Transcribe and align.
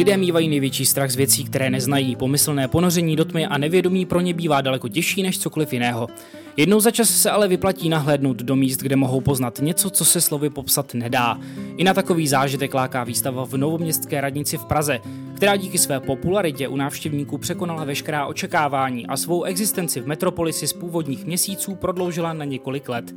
Lidé 0.00 0.16
mývají 0.16 0.48
největší 0.48 0.86
strach 0.86 1.10
z 1.10 1.16
věcí, 1.16 1.44
které 1.44 1.70
neznají. 1.70 2.16
Pomyslné 2.16 2.68
ponoření 2.68 3.16
do 3.16 3.24
tmy 3.24 3.46
a 3.46 3.58
nevědomí 3.58 4.06
pro 4.06 4.20
ně 4.20 4.34
bývá 4.34 4.60
daleko 4.60 4.88
těžší 4.88 5.22
než 5.22 5.38
cokoliv 5.38 5.72
jiného. 5.72 6.08
Jednou 6.56 6.80
za 6.80 6.90
čas 6.90 7.10
se 7.10 7.30
ale 7.30 7.48
vyplatí 7.48 7.88
nahlédnout 7.88 8.36
do 8.36 8.56
míst, 8.56 8.80
kde 8.80 8.96
mohou 8.96 9.20
poznat 9.20 9.58
něco, 9.62 9.90
co 9.90 10.04
se 10.04 10.20
slovy 10.20 10.50
popsat 10.50 10.94
nedá. 10.94 11.38
I 11.76 11.84
na 11.84 11.94
takový 11.94 12.28
zážitek 12.28 12.74
láká 12.74 13.04
výstava 13.04 13.44
v 13.44 13.56
Novoměstské 13.56 14.20
radnici 14.20 14.58
v 14.58 14.64
Praze, 14.64 15.00
která 15.36 15.56
díky 15.56 15.78
své 15.78 16.00
popularitě 16.00 16.68
u 16.68 16.76
návštěvníků 16.76 17.38
překonala 17.38 17.84
veškerá 17.84 18.26
očekávání 18.26 19.06
a 19.06 19.16
svou 19.16 19.42
existenci 19.42 20.00
v 20.00 20.06
metropolisi 20.06 20.66
z 20.66 20.72
původních 20.72 21.24
měsíců 21.24 21.74
prodloužila 21.74 22.32
na 22.32 22.44
několik 22.44 22.88
let. 22.88 23.14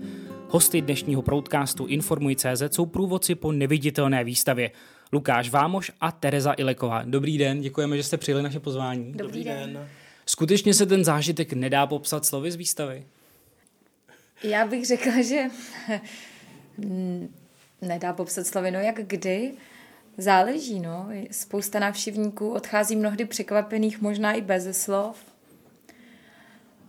Hosty 0.49 0.81
dnešního 0.81 1.21
proudcastu 1.21 1.85
Informuj 1.85 2.35
CZ 2.35 2.63
jsou 2.71 2.85
průvodci 2.85 3.35
po 3.35 3.51
neviditelné 3.51 4.23
výstavě. 4.23 4.71
Lukáš 5.11 5.49
Vámoš 5.49 5.91
a 6.01 6.11
Tereza 6.11 6.53
Ileková. 6.57 7.03
Dobrý 7.05 7.37
den, 7.37 7.61
děkujeme, 7.61 7.97
že 7.97 8.03
jste 8.03 8.17
přijeli 8.17 8.43
naše 8.43 8.59
pozvání. 8.59 9.13
Dobrý 9.13 9.43
den. 9.43 9.89
Skutečně 10.25 10.73
se 10.73 10.85
ten 10.85 11.03
zážitek 11.03 11.53
nedá 11.53 11.87
popsat 11.87 12.25
slovy 12.25 12.51
z 12.51 12.55
výstavy? 12.55 13.03
Já 14.43 14.67
bych 14.67 14.85
řekla, 14.85 15.21
že 15.21 15.43
nedá 17.81 18.13
popsat 18.13 18.47
slovy, 18.47 18.71
no 18.71 18.79
jak 18.79 18.95
kdy. 19.07 19.53
Záleží, 20.17 20.79
no. 20.79 21.09
Spousta 21.31 21.79
návštěvníků 21.79 22.49
odchází 22.49 22.95
mnohdy 22.95 23.25
překvapených, 23.25 24.01
možná 24.01 24.33
i 24.33 24.41
bez 24.41 24.81
slov. 24.83 25.17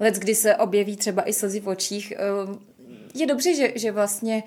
Lec, 0.01 0.19
kdy 0.19 0.35
se 0.35 0.57
objeví 0.57 0.97
třeba 0.97 1.29
i 1.29 1.33
slzy 1.33 1.61
v 1.61 1.69
očích. 1.69 2.13
Ehm, 2.17 2.59
je 3.15 3.27
dobře, 3.27 3.55
že, 3.55 3.73
že 3.77 3.93
vlastně 3.93 4.43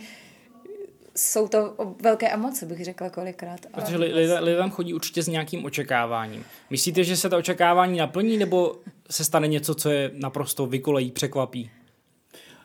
jsou 1.18 1.48
to 1.48 1.76
velké 2.02 2.30
emoce, 2.30 2.66
bych 2.66 2.86
řekla 2.86 3.10
kolikrát. 3.10 3.60
Protože 3.72 3.98
lidé, 3.98 4.40
lidé 4.40 4.58
tam 4.58 4.72
chodí 4.72 4.94
určitě 4.94 5.24
s 5.24 5.28
nějakým 5.28 5.66
očekáváním. 5.66 6.46
Myslíte, 6.70 7.04
že 7.04 7.18
se 7.18 7.30
to 7.30 7.38
očekávání 7.38 7.98
naplní, 7.98 8.38
nebo 8.38 8.76
se 9.10 9.24
stane 9.24 9.48
něco, 9.48 9.76
co 9.76 9.90
je 9.90 10.12
naprosto 10.14 10.66
vykolejí, 10.66 11.12
překvapí? 11.12 11.72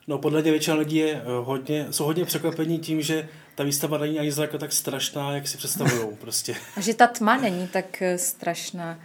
No 0.06 0.18
podle 0.18 0.42
mě 0.42 0.50
většina 0.50 0.76
lidí 0.76 0.96
je 0.96 1.14
eh, 1.14 1.22
hodně, 1.44 1.86
jsou 1.90 2.04
hodně 2.04 2.24
překvapení 2.24 2.78
tím, 2.78 3.02
že 3.02 3.28
ta 3.54 3.64
výstava 3.64 3.98
není 3.98 4.18
ani 4.18 4.32
zdaleka 4.32 4.58
tak 4.58 4.72
strašná, 4.72 5.32
jak 5.32 5.48
si 5.48 5.58
představují 5.58 6.16
prostě. 6.20 6.56
A 6.76 6.80
že 6.80 6.94
ta 6.94 7.06
tma 7.06 7.36
není 7.36 7.68
tak 7.68 8.02
eh, 8.02 8.18
strašná, 8.18 8.98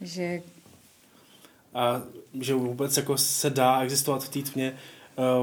že... 0.00 0.42
A 1.74 2.02
že 2.40 2.54
vůbec 2.54 2.96
jako 2.96 3.18
se 3.18 3.50
dá 3.50 3.80
existovat 3.80 4.24
v 4.24 4.28
té 4.28 4.50
tmě. 4.50 4.76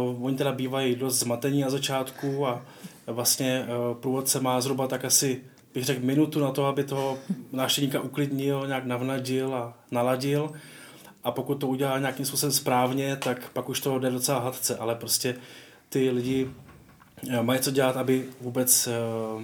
Uh, 0.06 0.26
oni 0.26 0.38
teda 0.38 0.52
bývají 0.52 0.96
dost 0.96 1.20
zmatení 1.20 1.62
na 1.62 1.70
začátku 1.70 2.48
a 2.48 2.66
vlastně 3.08 3.66
uh, 3.66 3.98
průvodce 3.98 4.40
má 4.40 4.62
zhruba 4.62 4.88
tak 4.88 5.06
asi, 5.06 5.42
bych 5.74 5.86
řekl, 5.86 6.06
minutu 6.06 6.40
na 6.40 6.52
to, 6.52 6.66
aby 6.66 6.84
toho 6.84 7.18
návštěvníka 7.52 8.02
uklidnil, 8.02 8.68
nějak 8.68 8.86
navnadil 8.86 9.56
a 9.56 9.74
naladil 9.92 10.52
a 11.24 11.32
pokud 11.32 11.56
to 11.56 11.68
udělá 11.68 12.00
nějakým 12.00 12.26
způsobem 12.26 12.54
správně, 12.54 13.16
tak 13.16 13.50
pak 13.50 13.70
už 13.70 13.80
to 13.80 14.00
jde 14.00 14.10
docela 14.10 14.40
hladce, 14.40 14.78
ale 14.78 14.96
prostě 14.96 15.36
ty 15.90 16.10
lidi 16.10 16.50
eh, 17.30 17.44
mají 17.44 17.60
co 17.60 17.72
dělat, 17.72 17.98
aby 17.98 18.26
vůbec 18.42 18.88
uh, 19.36 19.44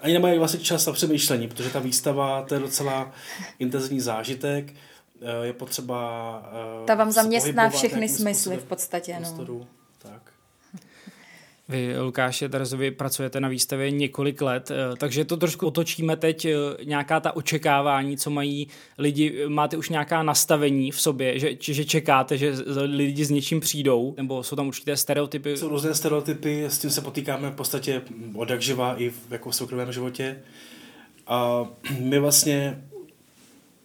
ani 0.00 0.12
nemají 0.12 0.38
vlastně 0.38 0.60
čas 0.60 0.86
na 0.86 0.92
přemýšlení, 0.92 1.48
protože 1.48 1.70
ta 1.70 1.78
výstava, 1.78 2.42
to 2.42 2.54
je 2.54 2.60
docela 2.60 3.12
intenzivní 3.58 4.00
zážitek, 4.00 4.72
je 5.42 5.52
potřeba 5.52 6.42
Ta 6.86 6.94
vám 6.94 7.12
zaměstná 7.12 7.70
všechny 7.70 8.08
smysly 8.08 8.56
v 8.56 8.64
podstatě. 8.64 9.20
No. 9.38 9.66
Vy, 11.68 11.98
Lukáše 12.00 12.48
Terezovi, 12.48 12.90
pracujete 12.90 13.40
na 13.40 13.48
výstavě 13.48 13.90
několik 13.90 14.42
let, 14.42 14.70
eh, 14.70 14.96
takže 14.96 15.24
to 15.24 15.36
trošku 15.36 15.66
otočíme 15.66 16.16
teď, 16.16 16.44
eh, 16.44 16.54
nějaká 16.84 17.20
ta 17.20 17.36
očekávání, 17.36 18.16
co 18.16 18.30
mají 18.30 18.68
lidi, 18.98 19.44
máte 19.48 19.76
už 19.76 19.88
nějaká 19.88 20.22
nastavení 20.22 20.90
v 20.90 21.00
sobě, 21.00 21.38
že, 21.38 21.56
že 21.60 21.84
čekáte, 21.84 22.38
že 22.38 22.54
lidi 22.76 23.24
s 23.24 23.30
něčím 23.30 23.60
přijdou, 23.60 24.14
nebo 24.16 24.42
jsou 24.42 24.56
tam 24.56 24.68
určité 24.68 24.96
stereotypy? 24.96 25.56
Jsou 25.56 25.68
různé 25.68 25.94
stereotypy, 25.94 26.64
s 26.64 26.78
tím 26.78 26.90
se 26.90 27.00
potýkáme 27.00 27.50
v 27.50 27.54
podstatě 27.54 28.02
od 28.34 28.50
jak 28.50 28.62
živa 28.62 28.94
i 28.94 29.10
v, 29.10 29.16
jako 29.30 29.50
v 29.50 29.56
soukromém 29.56 29.92
životě. 29.92 30.36
A 31.26 31.64
my 32.00 32.18
vlastně 32.18 32.84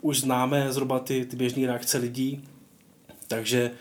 už 0.01 0.19
známe 0.19 0.73
zhruba 0.73 0.99
ty, 0.99 1.25
ty 1.25 1.35
běžné 1.35 1.67
reakce 1.67 1.97
lidí, 1.97 2.43
takže 3.27 3.71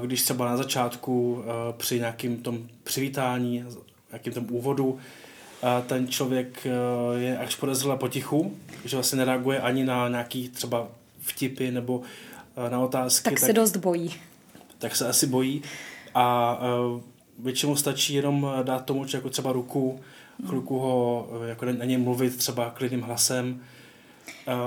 když 0.00 0.22
třeba 0.22 0.46
na 0.46 0.56
začátku 0.56 1.44
při 1.76 1.98
nějakým 1.98 2.36
tom 2.36 2.68
přivítání, 2.84 3.64
nějakým 4.10 4.32
tom 4.32 4.46
úvodu, 4.50 4.98
ten 5.86 6.08
člověk 6.08 6.66
je 7.16 7.38
až 7.38 7.54
podezřelé 7.54 7.96
potichu, 7.96 8.56
že 8.84 8.96
vlastně 8.96 9.16
nereaguje 9.18 9.60
ani 9.60 9.84
na 9.84 10.08
nějaký 10.08 10.48
třeba 10.48 10.88
vtipy 11.20 11.70
nebo 11.70 12.02
na 12.68 12.80
otázky. 12.80 13.24
Tak 13.24 13.38
se 13.38 13.46
tak, 13.46 13.56
dost 13.56 13.76
bojí. 13.76 14.14
Tak 14.78 14.96
se 14.96 15.08
asi 15.08 15.26
bojí 15.26 15.62
a 16.14 16.58
většinou 17.38 17.76
stačí 17.76 18.14
jenom 18.14 18.50
dát 18.62 18.84
tomu 18.84 19.06
jako 19.14 19.30
třeba 19.30 19.52
ruku, 19.52 20.00
chvilku 20.46 20.78
ho 20.78 21.28
jako 21.46 21.64
na 21.64 21.84
něj 21.84 21.98
mluvit 21.98 22.36
třeba 22.36 22.70
klidným 22.70 23.00
hlasem, 23.00 23.60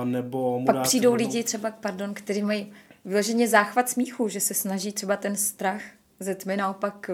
nebo 0.03 0.59
mu 0.59 0.65
Pak 0.65 0.75
dát 0.75 0.83
přijdou 0.83 1.13
lidi 1.13 1.43
třeba, 1.43 1.71
pardon, 1.71 2.13
kteří 2.13 2.41
mají 2.41 2.73
vyloženě 3.05 3.47
záchvat 3.47 3.89
smíchu, 3.89 4.27
že 4.27 4.39
se 4.39 4.53
snaží 4.53 4.91
třeba 4.91 5.17
ten 5.17 5.35
strach 5.35 5.81
ze 6.19 6.35
tmy 6.35 6.57
naopak 6.57 7.09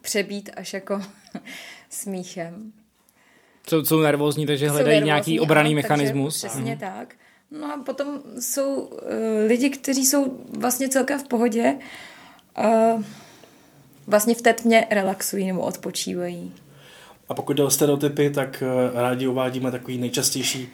přebít 0.00 0.50
až 0.56 0.72
jako 0.72 1.02
smíchem. 1.90 2.72
Jsou, 3.68 3.84
jsou 3.84 4.00
nervózní, 4.00 4.46
takže 4.46 4.66
jsou 4.66 4.72
hledají 4.72 4.94
nervózní, 4.94 5.06
nějaký 5.06 5.40
obraný 5.40 5.74
mechanismus. 5.74 6.36
Přesně 6.36 6.78
Aha. 6.82 6.96
tak. 6.98 7.14
No 7.50 7.72
a 7.72 7.76
potom 7.76 8.22
jsou 8.40 8.74
uh, 8.74 8.98
lidi, 9.46 9.70
kteří 9.70 10.06
jsou 10.06 10.38
vlastně 10.58 10.88
celkem 10.88 11.18
v 11.18 11.28
pohodě, 11.28 11.76
uh, 12.58 13.02
vlastně 14.06 14.34
v 14.34 14.42
té 14.42 14.52
tmě 14.52 14.86
relaxují 14.90 15.46
nebo 15.46 15.60
odpočívají. 15.60 16.54
A 17.28 17.34
pokud 17.34 17.56
jde 17.56 17.64
o 17.64 17.70
stereotypy, 17.70 18.30
tak 18.30 18.62
uh, 18.66 19.00
rádi 19.00 19.26
uvádíme 19.26 19.70
takové 19.70 19.96
nejčastější 19.96 20.68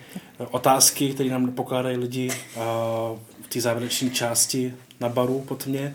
otázky, 0.50 1.10
které 1.10 1.31
nám 1.31 1.53
pokládají 1.53 1.97
lidi 1.97 2.31
uh, 2.31 3.19
té 3.48 3.60
závěrečné 3.60 4.10
části 4.10 4.75
na 5.00 5.09
baru 5.09 5.41
pod 5.41 5.66
mě, 5.66 5.94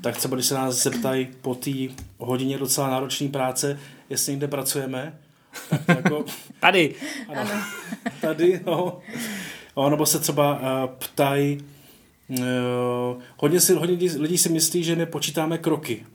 tak 0.00 0.16
třeba 0.16 0.36
když 0.36 0.46
se 0.46 0.54
nás 0.54 0.82
zeptají 0.82 1.28
po 1.40 1.54
té 1.54 1.70
hodině 2.18 2.58
docela 2.58 2.90
náročné 2.90 3.28
práce, 3.28 3.78
jestli 4.10 4.32
někde 4.32 4.48
pracujeme, 4.48 5.18
tak 5.70 5.88
jako... 5.88 6.24
Tady. 6.60 6.94
Ano, 7.28 7.40
ano. 7.40 7.62
Tady, 8.20 8.60
no. 8.66 9.00
O, 9.74 9.90
nebo 9.90 10.06
se 10.06 10.18
třeba 10.18 10.60
uh, 10.60 10.90
ptají, 10.98 11.64
uh, 12.28 12.38
hodně, 13.36 13.60
si, 13.60 13.74
hodně 13.74 14.10
lidí 14.18 14.38
si 14.38 14.48
myslí, 14.48 14.84
že 14.84 14.96
my 14.96 15.06
počítáme 15.06 15.58
kroky. 15.58 16.06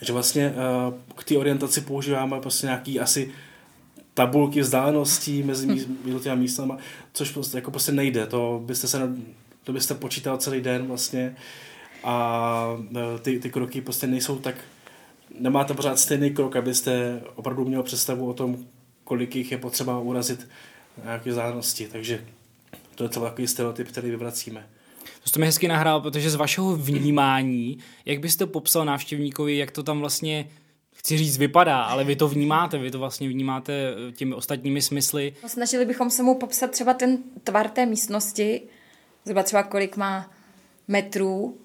Že 0.00 0.12
vlastně 0.12 0.54
uh, 0.88 0.94
k 1.16 1.24
té 1.24 1.38
orientaci 1.38 1.80
používáme 1.80 2.40
prostě 2.40 2.66
nějaký 2.66 3.00
asi 3.00 3.32
tabulky 4.14 4.60
vzdáleností 4.60 5.42
mezi 5.42 5.66
jednotlivými 6.04 6.42
místami, 6.42 6.72
což 7.12 7.30
prostě, 7.30 7.58
jako 7.58 7.70
prostě 7.70 7.92
nejde. 7.92 8.26
To 8.26 8.62
byste 8.66 8.88
se 8.88 9.16
to 9.64 9.72
byste 9.72 9.94
počítal 9.94 10.36
celý 10.36 10.60
den 10.60 10.86
vlastně 10.86 11.36
a 12.04 12.78
e, 12.96 13.18
ty, 13.18 13.38
ty 13.38 13.50
kroky 13.50 13.80
prostě 13.80 14.06
nejsou 14.06 14.38
tak, 14.38 14.54
nemáte 15.40 15.74
pořád 15.74 15.98
stejný 15.98 16.30
krok, 16.30 16.56
abyste 16.56 17.22
opravdu 17.34 17.64
měl 17.64 17.82
představu 17.82 18.28
o 18.28 18.34
tom, 18.34 18.56
kolik 19.04 19.36
jich 19.36 19.52
je 19.52 19.58
potřeba 19.58 19.98
urazit 19.98 20.48
nějaké 21.04 21.30
vzdálenosti, 21.30 21.88
takže 21.92 22.24
to 22.94 23.02
je 23.02 23.08
třeba 23.08 23.28
takový 23.28 23.48
stereotyp, 23.48 23.88
který 23.88 24.10
vyvracíme. 24.10 24.66
To 25.22 25.28
jste 25.28 25.40
mi 25.40 25.46
hezky 25.46 25.68
nahrál, 25.68 26.00
protože 26.00 26.30
z 26.30 26.34
vašeho 26.34 26.76
vnímání, 26.76 27.78
jak 28.04 28.20
byste 28.20 28.46
popsal 28.46 28.84
návštěvníkovi, 28.84 29.56
jak 29.56 29.70
to 29.70 29.82
tam 29.82 30.00
vlastně 30.00 30.48
chci 31.06 31.18
říct, 31.18 31.38
vypadá, 31.38 31.82
ale 31.82 32.04
vy 32.04 32.16
to 32.16 32.28
vnímáte, 32.28 32.78
vy 32.78 32.90
to 32.90 32.98
vlastně 32.98 33.28
vnímáte 33.28 33.72
e, 33.72 34.12
těmi 34.12 34.34
ostatními 34.34 34.82
smysly. 34.82 35.34
No, 35.42 35.48
snažili 35.48 35.84
bychom 35.84 36.10
se 36.10 36.22
mu 36.22 36.34
popsat 36.38 36.70
třeba 36.70 36.94
ten 36.94 37.18
tvar 37.44 37.68
té 37.68 37.86
místnosti, 37.86 38.62
zhruba 39.24 39.42
třeba 39.42 39.62
kolik 39.62 39.96
má 39.96 40.30
metrů 40.88 41.58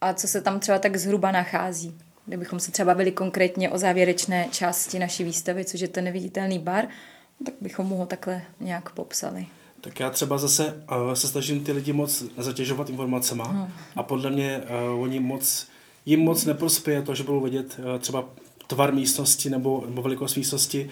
a 0.00 0.14
co 0.14 0.28
se 0.28 0.40
tam 0.40 0.60
třeba 0.60 0.78
tak 0.78 0.96
zhruba 0.96 1.30
nachází. 1.32 1.98
Kdybychom 2.26 2.60
se 2.60 2.72
třeba 2.72 2.86
bavili 2.86 3.12
konkrétně 3.12 3.70
o 3.70 3.78
závěrečné 3.78 4.48
části 4.50 4.98
naší 4.98 5.24
výstavy, 5.24 5.64
což 5.64 5.80
je 5.80 5.88
ten 5.88 6.04
neviditelný 6.04 6.58
bar, 6.58 6.88
tak 7.44 7.54
bychom 7.60 7.86
mu 7.86 7.96
ho 7.96 8.06
takhle 8.06 8.42
nějak 8.60 8.90
popsali. 8.90 9.46
Tak 9.80 10.00
já 10.00 10.10
třeba 10.10 10.38
zase 10.38 10.84
uh, 11.06 11.12
se 11.12 11.28
snažím 11.28 11.64
ty 11.64 11.72
lidi 11.72 11.92
moc 11.92 12.24
zatěžovat 12.36 12.90
informacemi 12.90 13.42
no. 13.52 13.68
a 13.96 14.02
podle 14.02 14.30
mě 14.30 14.62
uh, 14.92 15.02
oni 15.02 15.20
moc, 15.20 15.66
jim 16.06 16.20
moc 16.20 16.44
neprospěje 16.44 17.02
to, 17.02 17.14
že 17.14 17.22
budou 17.22 17.40
vidět 17.40 17.78
uh, 17.78 17.98
třeba 17.98 18.24
tvar 18.66 18.94
místnosti 18.94 19.50
nebo, 19.50 19.84
nebo 19.86 20.02
velikost 20.02 20.36
místnosti. 20.36 20.90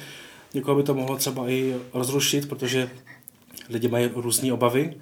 Někoho 0.54 0.76
by 0.76 0.82
to 0.82 0.94
mohlo 0.94 1.16
třeba 1.16 1.50
i 1.50 1.76
rozrušit, 1.94 2.48
protože 2.48 2.90
lidi 3.68 3.88
mají 3.88 4.10
různé 4.14 4.52
obavy 4.52 4.94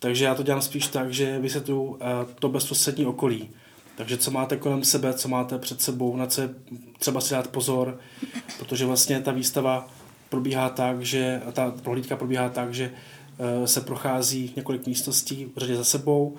takže 0.00 0.24
já 0.24 0.34
to 0.34 0.42
dělám 0.42 0.62
spíš 0.62 0.86
tak, 0.86 1.12
že 1.12 1.38
vysvětluju 1.38 1.98
eh, 2.00 2.26
to 2.38 2.48
bezprostřední 2.48 3.06
okolí. 3.06 3.50
Takže 3.96 4.16
co 4.16 4.30
máte 4.30 4.56
kolem 4.56 4.84
sebe, 4.84 5.14
co 5.14 5.28
máte 5.28 5.58
před 5.58 5.82
sebou, 5.82 6.16
na 6.16 6.26
co 6.26 6.40
je 6.40 6.50
třeba 6.98 7.20
si 7.20 7.34
dát 7.34 7.48
pozor, 7.48 7.98
protože 8.58 8.86
vlastně 8.86 9.20
ta 9.20 9.32
výstava 9.32 9.88
probíhá 10.28 10.68
tak, 10.68 11.02
že 11.02 11.42
ta 11.52 11.74
prohlídka 11.82 12.16
probíhá 12.16 12.48
tak, 12.48 12.74
že 12.74 12.84
eh, 12.84 12.96
se 13.64 13.80
prochází 13.80 14.52
několik 14.56 14.86
místností 14.86 15.52
v 15.56 15.58
řadě 15.58 15.76
za 15.76 15.84
sebou 15.84 16.36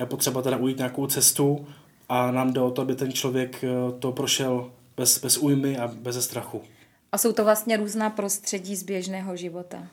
je 0.00 0.06
potřeba 0.06 0.42
teda 0.42 0.56
ujít 0.56 0.76
nějakou 0.78 1.06
cestu 1.06 1.66
a 2.08 2.30
nám 2.30 2.52
jde 2.52 2.60
o 2.60 2.70
to, 2.70 2.82
aby 2.82 2.94
ten 2.94 3.12
člověk 3.12 3.64
eh, 3.64 3.68
to 3.98 4.12
prošel 4.12 4.70
bez, 4.96 5.18
bez 5.18 5.38
újmy 5.38 5.78
a 5.78 5.88
bez 5.88 6.24
strachu. 6.24 6.62
A 7.12 7.18
jsou 7.18 7.32
to 7.32 7.44
vlastně 7.44 7.76
různá 7.76 8.10
prostředí 8.10 8.76
z 8.76 8.82
běžného 8.82 9.36
života, 9.36 9.88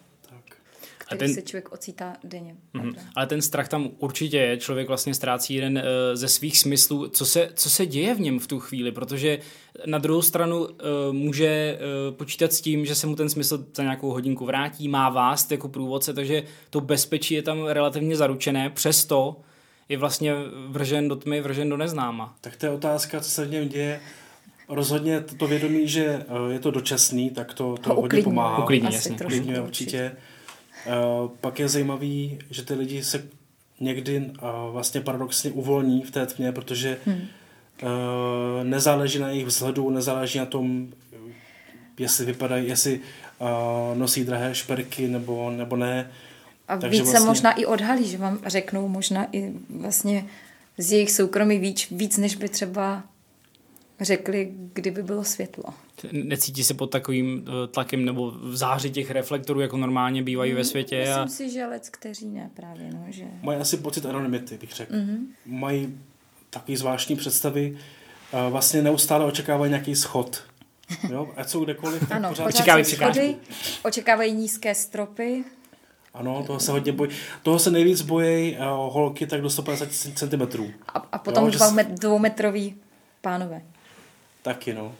Který 1.16 1.20
ten- 1.20 1.34
se 1.34 1.42
člověk 1.42 1.72
ocítá 1.72 2.14
denně. 2.24 2.56
Mhm. 2.74 2.84
pravda? 2.84 3.02
Ale 3.16 3.28
ten 3.28 3.42
strach 3.42 3.68
tam 3.68 3.90
určitě 3.98 4.38
je, 4.38 4.58
člověk 4.58 4.88
vlastně 4.88 5.14
ztrácí 5.14 5.54
jeden 5.54 5.78
uh, 5.78 5.84
ze 6.14 6.28
svých 6.28 6.58
smyslů. 6.58 7.08
Co 7.08 7.26
se, 7.26 7.50
co 7.54 7.70
se 7.70 7.86
děje 7.86 8.16
v 8.16 8.20
něm 8.20 8.40
v 8.40 8.48
tu 8.48 8.60
chvíli? 8.60 8.92
Protože 8.92 9.40
na 9.86 9.98
druhou 9.98 10.22
stranu 10.22 10.60
uh, 10.60 10.70
může 11.12 11.80
uh, 12.10 12.16
počítat 12.16 12.54
s 12.54 12.62
tím, 12.62 12.86
že 12.86 12.96
se 12.96 13.08
mu 13.08 13.16
ten 13.16 13.30
smysl 13.30 13.66
za 13.76 13.84
nějakou 13.84 14.12
hodinku 14.12 14.46
vrátí, 14.46 14.88
má 14.88 15.10
vás 15.10 15.52
jako 15.52 15.68
průvodce, 15.70 16.14
takže 16.14 16.44
to 16.70 16.82
bezpečí 16.82 17.34
je 17.34 17.42
tam 17.42 17.66
relativně 17.66 18.16
zaručené, 18.16 18.70
přesto 18.70 19.36
je 19.90 19.98
vlastně 19.98 20.34
vržen 20.68 21.08
do 21.08 21.16
tmy, 21.16 21.42
vržen 21.42 21.70
do 21.70 21.78
neznáma. 21.78 22.36
Tak 22.42 22.56
to 22.56 22.66
je 22.66 22.72
otázka, 22.72 23.20
co 23.20 23.30
se 23.30 23.46
v 23.46 23.52
něm 23.52 23.70
děje. 23.70 24.02
Rozhodně 24.70 25.22
to 25.22 25.48
vědomí, 25.48 25.88
že 25.88 26.06
eh, 26.06 26.54
je 26.54 26.60
to 26.60 26.72
dočasný, 26.72 27.30
tak 27.30 27.54
to, 27.54 27.78
to 27.78 27.90
Ho 27.90 28.02
hodně 28.02 28.24
pomáhá. 28.24 28.64
Uklidní, 28.64 28.88
Asi 28.88 28.96
jasně. 28.96 29.26
Uklidňuje 29.26 29.62
určitě. 29.62 30.12
Eh, 30.86 30.92
Pak 31.42 31.60
je 31.60 31.70
zajímavý, 31.70 32.40
že 32.50 32.62
ty 32.66 32.74
lidi 32.74 33.04
se 33.04 33.24
někdy 33.80 34.18
eh, 34.18 34.42
vlastně 34.72 35.02
paradoxně 35.02 35.52
uvolní 35.52 36.04
v 36.04 36.12
té 36.12 36.26
tmě, 36.26 36.52
protože 36.52 36.98
Hmm. 37.06 37.22
eh, 37.82 38.64
nezáleží 38.64 39.20
na 39.20 39.30
jejich 39.30 39.46
vzhledu, 39.46 39.90
nezáleží 39.90 40.40
na 40.40 40.46
tom, 40.46 40.88
jestli 42.00 42.26
vypadají, 42.26 42.68
jestli 42.68 43.00
eh, 43.42 43.46
nosí 43.98 44.24
drahé 44.24 44.56
šperky 44.56 45.08
nebo, 45.08 45.50
nebo 45.52 45.76
ne. 45.76 46.12
A 46.68 46.78
Takže 46.78 46.90
víc 47.02 47.06
se 47.06 47.12
vlastně- 47.12 47.28
možná 47.28 47.52
i 47.52 47.66
odhalí, 47.66 48.08
že 48.08 48.18
vám 48.18 48.40
řeknou 48.46 48.88
možná 48.88 49.28
i 49.32 49.54
vlastně 49.80 50.26
z 50.78 50.92
jejich 50.92 51.12
soukromí 51.12 51.58
víc, 51.60 51.88
víc 51.92 52.18
než 52.18 52.36
by 52.36 52.50
třeba 52.50 53.04
řekli, 54.02 54.52
kdyby 54.74 55.04
bylo 55.04 55.24
světlo. 55.24 55.64
Necítí 56.12 56.64
se 56.64 56.74
pod 56.74 56.88
takovým 56.88 57.46
eh, 57.48 57.68
tlakem 57.68 58.06
nebo 58.06 58.32
v 58.32 58.56
záři 58.56 58.90
těch 58.90 59.12
reflektorů, 59.12 59.60
jako 59.60 59.78
normálně 59.78 60.24
bývají 60.24 60.54
ve 60.54 60.64
světě. 60.64 61.14
A... 61.14 61.24
Myslím 61.24 61.50
si, 61.50 61.54
že 61.54 61.66
lec, 61.66 61.90
kteří 61.90 62.30
ne 62.30 62.50
právě, 62.54 62.90
no, 62.94 63.06
že... 63.10 63.24
Mají 63.42 63.60
asi 63.60 63.78
pocit 63.78 64.06
anonymity, 64.06 64.58
bych 64.58 64.72
řekl. 64.72 64.96
Mhm. 64.96 65.28
Mají 65.46 65.98
takový 66.50 66.78
zvláštní 66.78 67.16
představy, 67.16 67.78
eh, 68.34 68.50
vlastně 68.50 68.82
neustále 68.82 69.26
očekávají 69.26 69.70
nějaký 69.70 69.96
schod. 69.96 70.44
Jo? 71.10 71.30
Ať 71.36 71.50
jsou 71.50 71.64
kdekoliv, 71.64 72.00
tak 72.00 72.12
Ano, 72.12 72.30
pořád 72.30 72.44
pořád 72.44 72.60
Očekávají 72.60 72.86
schody, 72.86 73.36
očekávají 73.84 74.34
nízké 74.34 74.76
stropy, 74.76 75.44
Ano, 76.14 76.44
toho 76.48 76.60
se 76.60 76.72
hodně 76.72 76.92
bojí. 76.92 77.10
Toho 77.44 77.60
se 77.60 77.72
nejvíc 77.72 78.02
bojí 78.02 78.58
uh, 78.58 78.64
holky 78.94 79.28
tak 79.28 79.42
do 79.42 79.50
150 79.50 79.90
cm. 79.92 80.64
a, 80.88 81.08
a 81.12 81.18
potom 81.18 81.50
Jo, 81.50 81.60
dvoumetrový 81.90 82.76
pánové. 83.22 83.62
Taky, 84.42 84.74
no. 84.74 84.96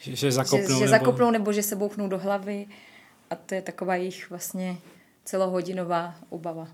Že, 0.00 0.16
že 0.16 0.32
zakopnou, 0.32 0.68
že, 0.68 0.74
že 0.74 0.80
nebo... 0.80 0.90
zakopnou 0.90 1.30
nebo 1.30 1.52
že 1.52 1.62
se 1.62 1.76
bouchnou 1.76 2.08
do 2.08 2.18
hlavy 2.18 2.66
a 3.30 3.34
to 3.34 3.54
je 3.54 3.62
taková 3.62 3.96
jejich 3.96 4.30
vlastně 4.30 4.76
celohodinová 5.24 6.14
obava. 6.28 6.68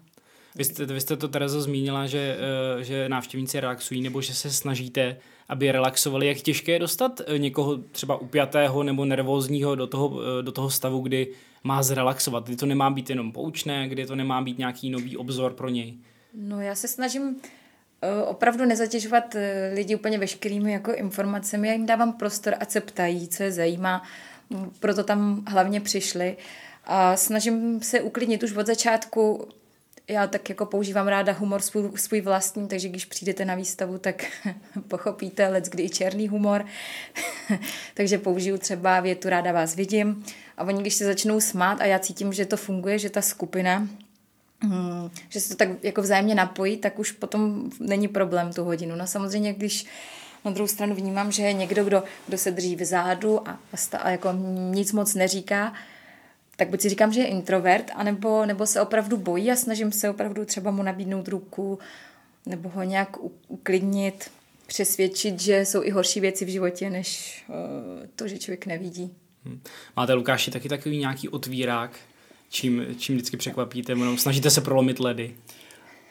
Vy 0.54 0.64
jste, 0.64 0.86
vy 0.86 1.00
jste 1.00 1.16
to, 1.16 1.28
Terezo, 1.28 1.62
zmínila, 1.62 2.06
že, 2.06 2.36
eh, 2.80 2.84
že 2.84 3.08
návštěvníci 3.08 3.60
relaxují, 3.60 4.00
nebo 4.02 4.22
že 4.22 4.34
se 4.34 4.50
snažíte, 4.50 5.16
aby 5.48 5.72
relaxovali. 5.72 6.26
Jak 6.26 6.38
těžké 6.38 6.72
je 6.72 6.78
dostat 6.78 7.20
eh, 7.26 7.38
někoho 7.38 7.76
třeba 7.76 8.16
upjatého 8.16 8.82
nebo 8.82 9.04
nervózního 9.04 9.74
do 9.74 9.86
toho, 9.86 10.20
eh, 10.22 10.42
do 10.42 10.52
toho 10.52 10.70
stavu, 10.70 11.00
kdy 11.00 11.32
má 11.64 11.82
zrelaxovat, 11.82 12.46
kdy 12.46 12.56
to 12.56 12.66
nemá 12.66 12.90
být 12.90 13.10
jenom 13.10 13.32
poučné, 13.32 13.88
kdy 13.88 14.06
to 14.06 14.16
nemá 14.16 14.42
být 14.42 14.58
nějaký 14.58 14.90
nový 14.90 15.16
obzor 15.16 15.54
pro 15.54 15.68
něj. 15.68 15.98
No 16.34 16.60
já 16.60 16.74
se 16.74 16.88
snažím 16.88 17.36
opravdu 18.26 18.64
nezatěžovat 18.64 19.34
eh, 19.34 19.70
lidi 19.74 19.94
úplně 19.94 20.18
veškerými 20.18 20.72
jako 20.72 20.92
informacemi. 20.92 21.68
Já 21.68 21.74
jim 21.74 21.86
dávám 21.86 22.12
prostor, 22.12 22.54
ať 22.60 22.70
se 22.70 22.80
ptají, 22.80 23.28
co 23.28 23.42
je 23.42 23.52
zajímá. 23.52 24.02
Mm, 24.50 24.70
Proto 24.80 25.04
tam 25.04 25.44
hlavně 25.48 25.80
přišli. 25.80 26.36
A 26.84 27.16
snažím 27.16 27.82
se 27.82 28.00
uklidnit 28.00 28.42
už 28.42 28.56
od 28.56 28.66
začátku. 28.66 29.48
Já 30.08 30.26
tak 30.26 30.48
jako 30.48 30.66
používám 30.66 31.08
ráda 31.08 31.32
humor 31.32 31.60
svůj, 31.62 31.90
svůj 31.94 32.20
vlastní, 32.20 32.68
takže 32.68 32.88
když 32.88 33.04
přijdete 33.04 33.44
na 33.44 33.54
výstavu, 33.54 33.98
tak 33.98 34.24
pochopíte 34.88 35.48
let, 35.48 35.68
kdy 35.68 35.82
i 35.82 35.90
černý 35.90 36.28
humor. 36.28 36.64
takže 37.94 38.18
použiju 38.18 38.58
třeba 38.58 39.00
větu 39.00 39.28
ráda 39.28 39.52
vás 39.52 39.74
vidím. 39.74 40.24
A 40.56 40.64
oni, 40.64 40.80
když 40.80 40.94
se 40.94 41.04
začnou 41.04 41.40
smát 41.40 41.80
a 41.80 41.84
já 41.84 41.98
cítím, 41.98 42.32
že 42.32 42.46
to 42.46 42.56
funguje, 42.56 42.98
že 42.98 43.10
ta 43.10 43.22
skupina 43.22 43.88
Hmm, 44.62 45.10
že 45.28 45.40
se 45.40 45.48
to 45.48 45.56
tak 45.56 45.68
jako 45.82 46.02
vzájemně 46.02 46.34
napojí, 46.34 46.76
tak 46.76 46.98
už 46.98 47.12
potom 47.12 47.70
není 47.80 48.08
problém 48.08 48.52
tu 48.52 48.64
hodinu. 48.64 48.96
No 48.96 49.06
samozřejmě, 49.06 49.52
když 49.52 49.86
na 50.44 50.50
druhou 50.50 50.68
stranu 50.68 50.94
vnímám, 50.94 51.32
že 51.32 51.42
je 51.42 51.52
někdo, 51.52 51.84
kdo, 51.84 52.02
kdo 52.26 52.38
se 52.38 52.50
drží 52.50 52.76
vzadu 52.76 53.48
a, 53.48 53.58
a, 53.98 54.10
jako 54.10 54.28
nic 54.70 54.92
moc 54.92 55.14
neříká, 55.14 55.72
tak 56.56 56.68
buď 56.68 56.80
si 56.80 56.88
říkám, 56.88 57.12
že 57.12 57.20
je 57.20 57.26
introvert, 57.26 57.90
anebo, 57.94 58.46
nebo 58.46 58.66
se 58.66 58.80
opravdu 58.80 59.16
bojí 59.16 59.50
a 59.50 59.56
snažím 59.56 59.92
se 59.92 60.10
opravdu 60.10 60.44
třeba 60.44 60.70
mu 60.70 60.82
nabídnout 60.82 61.28
ruku, 61.28 61.78
nebo 62.46 62.68
ho 62.68 62.82
nějak 62.82 63.16
uklidnit, 63.48 64.30
přesvědčit, 64.66 65.40
že 65.40 65.64
jsou 65.66 65.82
i 65.82 65.90
horší 65.90 66.20
věci 66.20 66.44
v 66.44 66.48
životě, 66.48 66.90
než 66.90 67.42
uh, 67.48 67.54
to, 68.16 68.28
že 68.28 68.38
člověk 68.38 68.66
nevidí. 68.66 69.14
Hm. 69.44 69.60
Máte, 69.96 70.12
Lukáši, 70.12 70.50
taky 70.50 70.68
takový 70.68 70.98
nějaký 70.98 71.28
otvírák, 71.28 71.98
čím, 72.50 72.86
čím 72.98 73.14
vždycky 73.14 73.36
překvapíte, 73.36 73.92
jenom 73.92 74.18
snažíte 74.18 74.50
se 74.50 74.60
prolomit 74.60 75.00
ledy. 75.00 75.34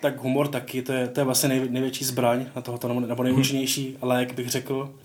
Tak 0.01 0.23
humor 0.23 0.47
taky, 0.47 0.81
to 0.81 0.93
je, 0.93 1.07
to 1.07 1.19
je 1.19 1.23
vlastně 1.23 1.49
nej, 1.49 1.69
největší 1.69 2.05
zbraň 2.05 2.45
na 2.55 2.61
tohoto, 2.61 2.87
nebo- 2.87 2.99
nebo 2.99 3.23
nejúčinnější 3.23 3.97
lék, 4.01 4.33
bych 4.33 4.49
řekl. 4.49 4.95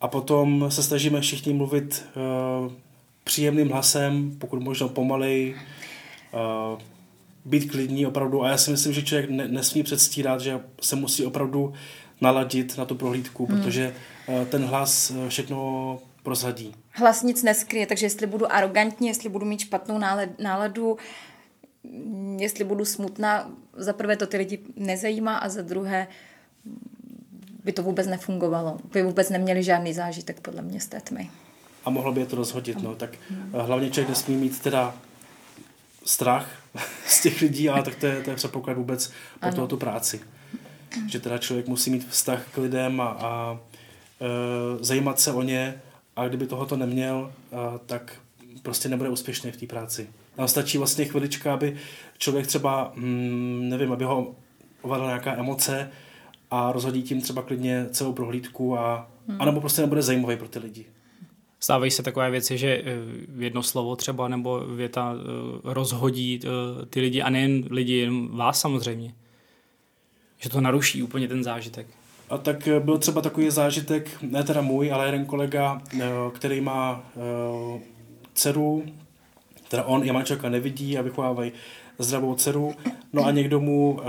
A 0.00 0.08
potom 0.08 0.66
se 0.68 0.82
snažíme 0.82 1.20
všichni 1.20 1.52
mluvit 1.52 2.06
uh, 2.66 2.72
příjemným 3.24 3.70
hlasem, 3.70 4.36
pokud 4.38 4.62
možno 4.62 4.88
pomalej, 4.88 5.54
uh, 6.74 6.80
být 7.44 7.70
klidní 7.70 8.06
opravdu. 8.06 8.44
A 8.44 8.48
já 8.48 8.56
si 8.56 8.70
myslím, 8.70 8.92
že 8.92 9.02
člověk 9.02 9.30
ne, 9.30 9.48
nesmí 9.48 9.82
předstírat, 9.82 10.40
že 10.40 10.60
se 10.80 10.96
musí 10.96 11.26
opravdu 11.26 11.72
naladit 12.20 12.78
na 12.78 12.84
tu 12.84 12.94
prohlídku, 12.94 13.46
hmm. 13.46 13.56
protože 13.56 13.94
uh, 14.28 14.44
ten 14.44 14.64
hlas 14.64 15.12
všechno 15.28 15.98
prozradí. 16.22 16.74
Hlas 16.90 17.22
nic 17.22 17.42
neskryje, 17.42 17.86
takže 17.86 18.06
jestli 18.06 18.26
budu 18.26 18.52
arrogantní, 18.52 19.08
jestli 19.08 19.28
budu 19.28 19.46
mít 19.46 19.60
špatnou 19.60 20.00
náladu, 20.38 20.98
mm, 21.84 22.38
jestli 22.40 22.64
budu 22.64 22.84
smutná, 22.84 23.50
za 23.76 23.92
prvé 23.92 24.16
to 24.16 24.26
ty 24.26 24.36
lidi 24.36 24.58
nezajímá 24.76 25.38
a 25.38 25.48
za 25.48 25.62
druhé 25.62 26.06
by 27.64 27.72
to 27.72 27.82
vůbec 27.82 28.06
nefungovalo. 28.06 28.78
By 28.92 29.02
vůbec 29.02 29.30
neměli 29.30 29.62
žádný 29.62 29.94
zážitek 29.94 30.40
podle 30.40 30.62
mě 30.62 30.80
z 30.80 30.86
té 30.86 31.00
tmy. 31.00 31.30
a 31.84 31.90
mohlo 31.90 32.12
by 32.12 32.20
je 32.20 32.26
to 32.26 32.36
rozhodit. 32.36 32.82
No. 32.82 32.94
Tak 32.94 33.10
eh, 33.30 33.62
hlavně 33.62 33.90
člověk 33.90 34.08
nesmí 34.08 34.36
mít 34.36 34.60
teda 34.60 34.94
strach 36.04 36.48
z 37.06 37.22
těch 37.22 37.40
lidí, 37.40 37.68
ale 37.68 37.82
tak 37.82 37.94
to 37.94 38.06
je, 38.06 38.22
to 38.22 38.30
je 38.30 38.36
předpoklad 38.36 38.76
vůbec 38.76 39.12
pro 39.40 39.54
tohoto 39.54 39.76
práci. 39.76 40.20
Že 41.08 41.20
teda 41.20 41.38
člověk 41.38 41.68
musí 41.68 41.90
mít 41.90 42.08
vztah 42.08 42.42
k 42.54 42.56
lidem 42.58 43.00
a, 43.00 43.04
a 43.04 43.58
e, 44.20 44.84
zajímat 44.84 45.20
se 45.20 45.32
o 45.32 45.42
ně 45.42 45.82
a 46.18 46.28
kdyby 46.28 46.46
tohoto 46.46 46.76
neměl, 46.76 47.32
tak 47.86 48.20
prostě 48.62 48.88
nebude 48.88 49.10
úspěšný 49.10 49.50
v 49.50 49.56
té 49.56 49.66
práci. 49.66 50.08
Tam 50.36 50.48
stačí 50.48 50.78
vlastně 50.78 51.04
chvilička, 51.04 51.54
aby 51.54 51.76
člověk 52.18 52.46
třeba, 52.46 52.92
mm, 52.94 53.68
nevím, 53.68 53.92
aby 53.92 54.04
ho 54.04 54.34
ovládla 54.82 55.06
nějaká 55.06 55.36
emoce 55.36 55.90
a 56.50 56.72
rozhodí 56.72 57.02
tím 57.02 57.20
třeba 57.20 57.42
klidně 57.42 57.86
celou 57.90 58.12
prohlídku 58.12 58.78
a, 58.78 59.10
hmm. 59.28 59.42
anebo 59.42 59.60
prostě 59.60 59.80
nebude 59.80 60.02
zajímavý 60.02 60.36
pro 60.36 60.48
ty 60.48 60.58
lidi. 60.58 60.86
Stávají 61.60 61.90
se 61.90 62.02
takové 62.02 62.30
věci, 62.30 62.58
že 62.58 62.68
eh, 62.68 62.82
jedno 63.38 63.62
slovo 63.62 63.96
třeba 63.96 64.28
nebo 64.28 64.60
věta 64.60 65.14
eh, 65.14 65.60
rozhodí 65.64 66.40
eh, 66.44 66.86
ty 66.86 67.00
lidi 67.00 67.22
a 67.22 67.30
nejen 67.30 67.64
lidi, 67.70 67.92
jen 67.92 68.28
vás 68.36 68.60
samozřejmě. 68.60 69.14
Že 70.38 70.50
to 70.50 70.60
naruší 70.60 71.02
úplně 71.02 71.28
ten 71.28 71.44
zážitek. 71.44 71.86
A 72.30 72.38
tak 72.38 72.68
eh, 72.68 72.80
byl 72.80 72.98
třeba 72.98 73.20
takový 73.20 73.50
zážitek, 73.50 74.10
ne 74.22 74.44
teda 74.44 74.60
můj, 74.60 74.92
ale 74.92 75.06
jeden 75.06 75.26
kolega, 75.26 75.82
eh, 75.94 76.06
který 76.34 76.60
má 76.60 77.04
eh, 77.16 77.80
dceru, 78.34 78.84
teda 79.68 79.84
on 79.84 80.04
i 80.04 80.12
manželka 80.12 80.48
nevidí 80.48 80.98
a 80.98 81.02
vychovávají 81.02 81.52
zdravou 81.98 82.34
dceru, 82.34 82.74
no 83.12 83.24
a 83.24 83.30
někdo 83.30 83.60
mu 83.60 84.00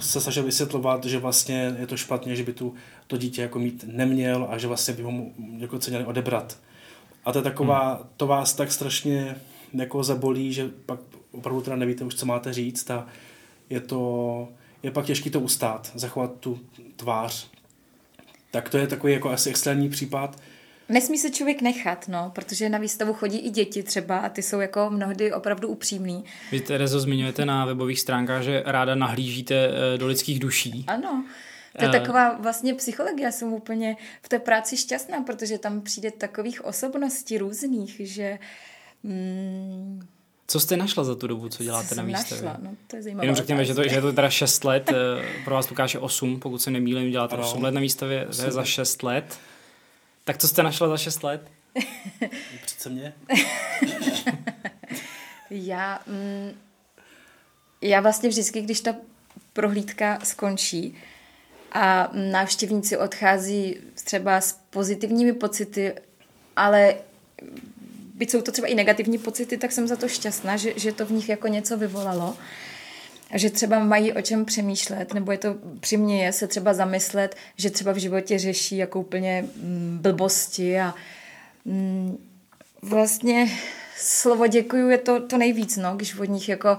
se 0.00 0.20
snažil 0.20 0.42
vysvětlovat, 0.42 1.04
že 1.04 1.18
vlastně 1.18 1.76
je 1.78 1.86
to 1.86 1.96
špatně, 1.96 2.36
že 2.36 2.42
by 2.42 2.52
tu 2.52 2.74
to 3.06 3.16
dítě 3.16 3.42
jako 3.42 3.58
mít 3.58 3.84
neměl 3.92 4.48
a 4.50 4.58
že 4.58 4.66
vlastně 4.66 4.94
by 4.94 5.02
ho 5.02 5.10
mu 5.10 5.34
jako 5.58 5.78
měli 5.88 6.04
odebrat. 6.04 6.58
A 7.24 7.32
to 7.32 7.38
je 7.38 7.42
taková, 7.42 8.08
to 8.16 8.26
vás 8.26 8.54
tak 8.54 8.72
strašně 8.72 9.36
jako 9.74 10.02
zabolí, 10.02 10.52
že 10.52 10.70
pak 10.86 11.00
opravdu 11.32 11.60
teda 11.60 11.76
nevíte 11.76 12.04
už, 12.04 12.14
co 12.14 12.26
máte 12.26 12.52
říct 12.52 12.90
a 12.90 13.06
je 13.70 13.80
to, 13.80 14.48
je 14.82 14.90
pak 14.90 15.06
těžký 15.06 15.30
to 15.30 15.40
ustát, 15.40 15.90
zachovat 15.94 16.32
tu 16.40 16.60
tvář. 16.96 17.48
Tak 18.50 18.68
to 18.68 18.78
je 18.78 18.86
takový 18.86 19.12
jako 19.12 19.30
asi 19.30 19.50
extrémní 19.50 19.88
případ. 19.90 20.36
Nesmí 20.88 21.18
se 21.18 21.30
člověk 21.30 21.62
nechat, 21.62 22.08
no, 22.08 22.32
protože 22.34 22.68
na 22.68 22.78
výstavu 22.78 23.12
chodí 23.14 23.38
i 23.38 23.50
děti 23.50 23.82
třeba 23.82 24.18
a 24.18 24.28
ty 24.28 24.42
jsou 24.42 24.60
jako 24.60 24.90
mnohdy 24.90 25.32
opravdu 25.32 25.68
upřímný. 25.68 26.24
Vy, 26.52 26.60
Terezo, 26.60 27.00
zmiňujete 27.00 27.44
na 27.46 27.64
webových 27.64 28.00
stránkách, 28.00 28.42
že 28.42 28.62
ráda 28.66 28.94
nahlížíte 28.94 29.54
eh, 29.54 29.98
do 29.98 30.06
lidských 30.06 30.38
duší. 30.40 30.84
Ano. 30.86 31.24
To 31.78 31.84
je 31.84 31.88
Eh. 31.88 32.00
taková 32.00 32.36
vlastně 32.38 32.74
psychologie. 32.74 33.24
Já 33.24 33.32
jsem 33.32 33.52
úplně 33.52 33.96
v 34.22 34.28
té 34.28 34.38
práci 34.38 34.76
šťastná, 34.76 35.20
protože 35.22 35.58
tam 35.58 35.80
přijde 35.80 36.10
takových 36.10 36.64
osobností 36.64 37.38
různých, 37.38 38.00
že... 38.04 38.38
Mm, 39.02 40.00
Co 40.50 40.60
jste 40.60 40.76
našla 40.76 41.04
za 41.04 41.14
tu 41.14 41.26
dobu, 41.26 41.48
co 41.48 41.62
děláte 41.62 41.88
co 41.88 41.94
na 41.94 42.02
výstavě? 42.02 42.44
Našla, 42.44 42.60
no, 42.62 42.76
to 42.86 42.96
je 42.96 43.02
zajímavé. 43.02 43.24
Jenom 43.24 43.36
řekněme, 43.36 43.64
že 43.64 43.74
to, 43.74 43.88
že 43.88 43.94
je 43.94 44.00
to 44.00 44.12
teda 44.12 44.30
6 44.30 44.64
let, 44.64 44.90
eh, 44.90 44.94
pro 45.44 45.54
vás 45.54 45.70
Lukáš 45.70 45.94
je 45.94 46.00
8, 46.00 46.40
pokud 46.40 46.62
se 46.62 46.70
nemýlím, 46.70 47.10
děláte 47.10 47.34
Ano. 47.34 47.44
8 47.44 47.62
let 47.62 47.70
na 47.70 47.80
výstavě, 47.80 48.26
to 48.36 48.42
je 48.42 48.50
za 48.50 48.64
6 48.64 49.02
let. 49.02 49.38
Tak 50.24 50.38
co 50.38 50.48
jste 50.48 50.62
našla 50.62 50.88
za 50.88 50.96
6 50.96 51.22
let? 51.22 51.50
Přece 52.64 52.88
mě. 52.88 53.12
Já, 55.50 56.00
mm, 56.06 56.52
já 57.82 58.00
vlastně 58.00 58.28
vždycky, 58.28 58.62
když 58.62 58.80
ta 58.80 58.94
prohlídka 59.52 60.18
skončí 60.24 60.94
a 61.72 62.10
návštěvníci 62.12 62.96
odchází 62.96 63.76
třeba 64.04 64.40
s 64.40 64.60
pozitivními 64.70 65.32
pocity, 65.32 65.94
ale 66.56 66.94
byť 68.20 68.30
jsou 68.30 68.42
to 68.42 68.52
třeba 68.52 68.68
i 68.68 68.74
negativní 68.74 69.18
pocity, 69.18 69.56
tak 69.56 69.72
jsem 69.72 69.88
za 69.88 69.96
to 69.96 70.08
šťastná, 70.08 70.56
že, 70.56 70.72
že 70.76 70.92
to 70.92 71.06
v 71.06 71.12
nich 71.12 71.28
jako 71.28 71.48
něco 71.48 71.76
vyvolalo. 71.76 72.36
A 73.30 73.38
že 73.38 73.50
třeba 73.50 73.78
mají 73.78 74.12
o 74.12 74.22
čem 74.22 74.44
přemýšlet, 74.44 75.14
nebo 75.14 75.32
je 75.32 75.38
to 75.38 75.56
přiměje 75.80 76.32
se 76.32 76.46
třeba 76.46 76.74
zamyslet, 76.74 77.36
že 77.56 77.70
třeba 77.70 77.92
v 77.92 77.96
životě 77.96 78.38
řeší 78.38 78.76
jako 78.76 79.00
úplně 79.00 79.44
mm, 79.56 79.98
blbosti 80.02 80.80
a 80.80 80.94
mm, 81.64 82.18
vlastně 82.82 83.50
slovo 83.96 84.46
děkuju 84.46 84.88
je 84.88 84.98
to, 84.98 85.26
to 85.26 85.38
nejvíc, 85.38 85.76
no, 85.76 85.96
když 85.96 86.18
od 86.18 86.24
nich 86.24 86.48
jako 86.48 86.78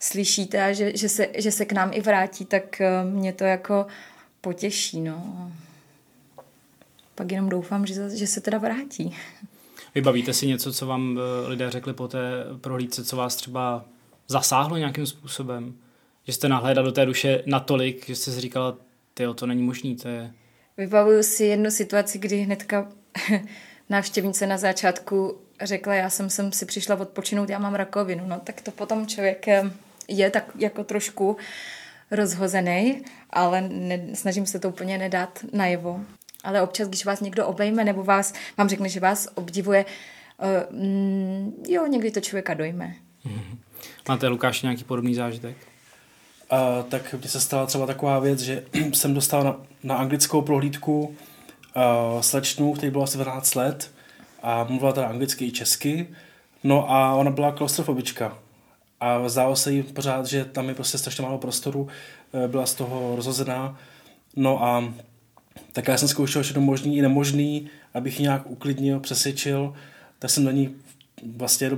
slyšíte 0.00 0.62
a 0.62 0.72
že, 0.72 0.92
že, 0.96 1.08
se, 1.08 1.28
že 1.38 1.52
se 1.52 1.64
k 1.64 1.72
nám 1.72 1.90
i 1.92 2.00
vrátí, 2.00 2.44
tak 2.44 2.80
eh, 2.80 3.04
mě 3.04 3.32
to 3.32 3.44
jako 3.44 3.86
potěší, 4.40 5.00
no. 5.00 5.52
Pak 7.14 7.32
jenom 7.32 7.48
doufám, 7.48 7.86
že, 7.86 8.16
že 8.16 8.26
se 8.26 8.40
teda 8.40 8.58
vrátí. 8.58 9.16
Vybavíte 9.94 10.32
si 10.32 10.46
něco, 10.46 10.72
co 10.72 10.86
vám 10.86 11.18
eh, 11.18 11.48
lidé 11.48 11.70
řekli 11.70 11.92
po 11.92 12.08
té 12.08 12.44
prohlídce, 12.60 13.04
co 13.04 13.16
vás 13.16 13.36
třeba 13.36 13.84
zasáhlo 14.28 14.76
nějakým 14.76 15.06
způsobem? 15.06 15.74
Že 16.26 16.32
jste 16.32 16.48
nahlédla 16.48 16.82
do 16.82 16.92
té 16.92 17.06
duše 17.06 17.42
natolik, 17.46 18.06
že 18.06 18.16
jste 18.16 18.30
si 18.30 18.40
říkala, 18.40 18.76
tyjo, 19.14 19.34
to 19.34 19.46
není 19.46 19.62
možný, 19.62 19.96
to 19.96 20.08
je... 20.08 20.32
Vybavuju 20.76 21.22
si 21.22 21.44
jednu 21.44 21.70
situaci, 21.70 22.18
kdy 22.18 22.36
hnedka 22.36 22.88
návštěvnice 23.88 24.46
na 24.46 24.58
začátku 24.58 25.38
řekla, 25.62 25.94
já 25.94 26.10
jsem 26.10 26.30
sem 26.30 26.52
si 26.52 26.66
přišla 26.66 26.96
odpočinout, 26.96 27.48
já 27.48 27.58
mám 27.58 27.74
rakovinu. 27.74 28.26
No 28.26 28.40
tak 28.44 28.60
to 28.60 28.70
potom 28.70 29.06
člověk 29.06 29.48
eh, 29.48 29.70
je 30.08 30.30
tak 30.30 30.44
jako 30.58 30.84
trošku 30.84 31.36
rozhozený, 32.10 33.04
ale 33.30 33.60
ne, 33.60 34.00
snažím 34.14 34.46
se 34.46 34.58
to 34.58 34.68
úplně 34.68 34.98
nedat 34.98 35.44
najevo. 35.52 36.00
Ale 36.44 36.62
občas, 36.62 36.88
když 36.88 37.04
vás 37.04 37.20
někdo 37.20 37.46
obejme 37.46 37.84
nebo 37.84 38.04
vás, 38.04 38.34
vám 38.58 38.68
řekne, 38.68 38.88
že 38.88 39.00
vás 39.00 39.28
obdivuje, 39.34 39.84
uh, 40.38 40.78
mm, 40.78 41.64
jo, 41.68 41.86
někdy 41.86 42.10
to 42.10 42.20
člověka 42.20 42.54
dojme. 42.54 42.94
Máte, 44.08 44.28
Lukáš, 44.28 44.62
nějaký 44.62 44.84
podobný 44.84 45.14
zážitek? 45.14 45.56
A, 46.50 46.82
tak 46.82 47.14
mně 47.14 47.28
se 47.28 47.40
stala 47.40 47.66
třeba 47.66 47.86
taková 47.86 48.18
věc, 48.18 48.40
že 48.40 48.64
jsem 48.92 49.14
dostal 49.14 49.44
na, 49.44 49.56
na 49.82 49.94
anglickou 49.94 50.42
prohlídku 50.42 51.00
uh, 51.06 52.20
slečnu, 52.20 52.72
který 52.72 52.92
bylo 52.92 53.04
asi 53.04 53.18
12 53.18 53.54
let 53.54 53.90
a 54.42 54.64
mluvila 54.64 54.92
teda 54.92 55.06
anglicky 55.06 55.44
i 55.44 55.52
česky. 55.52 56.08
No 56.64 56.90
a 56.90 57.14
ona 57.14 57.30
byla 57.30 57.52
klaustrofobička. 57.52 58.38
A 59.00 59.28
zdálo 59.28 59.56
se 59.56 59.72
jí 59.72 59.82
pořád, 59.82 60.26
že 60.26 60.44
tam 60.44 60.68
je 60.68 60.74
prostě 60.74 60.98
strašně 60.98 61.22
málo 61.22 61.38
prostoru, 61.38 61.88
eh, 62.44 62.48
byla 62.48 62.66
z 62.66 62.74
toho 62.74 63.16
rozhozená. 63.16 63.78
No 64.36 64.64
a 64.64 64.94
tak 65.72 65.88
já 65.88 65.96
jsem 65.96 66.08
zkoušel 66.08 66.42
všechno 66.42 66.62
možný 66.62 66.96
i 66.96 67.02
nemožný, 67.02 67.70
abych 67.94 68.18
nějak 68.18 68.50
uklidnil, 68.50 69.00
přesvědčil, 69.00 69.74
tak 70.18 70.30
jsem 70.30 70.44
na 70.44 70.52
ní 70.52 70.74
vlastně, 71.36 71.70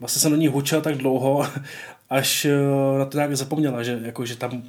vlastně 0.00 0.20
jsem 0.20 0.30
na 0.30 0.36
ní 0.36 0.48
hučel 0.48 0.80
tak 0.80 0.96
dlouho, 0.96 1.46
až 2.10 2.44
eh, 2.44 2.98
na 2.98 3.04
to 3.04 3.18
nějak 3.18 3.36
zapomněla, 3.36 3.82
že, 3.82 3.98
jako, 4.02 4.26
že 4.26 4.36
tam 4.36 4.62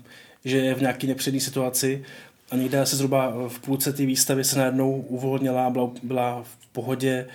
že 0.46 0.58
je 0.58 0.76
v 0.76 0.82
nějaké 0.82 1.08
nepřední 1.08 1.40
situaci. 1.40 2.04
A 2.52 2.56
někde 2.56 2.82
asi 2.82 2.96
zhruba 2.96 3.34
v 3.48 3.60
půlce 3.60 3.94
té 3.94 4.06
výstavy 4.06 4.44
se 4.44 4.60
najednou 4.60 4.92
uvolnila 5.02 5.66
a 5.66 5.70
byla, 5.70 5.92
byla 6.04 6.44
v 6.44 6.68
pohodě, 6.68 7.28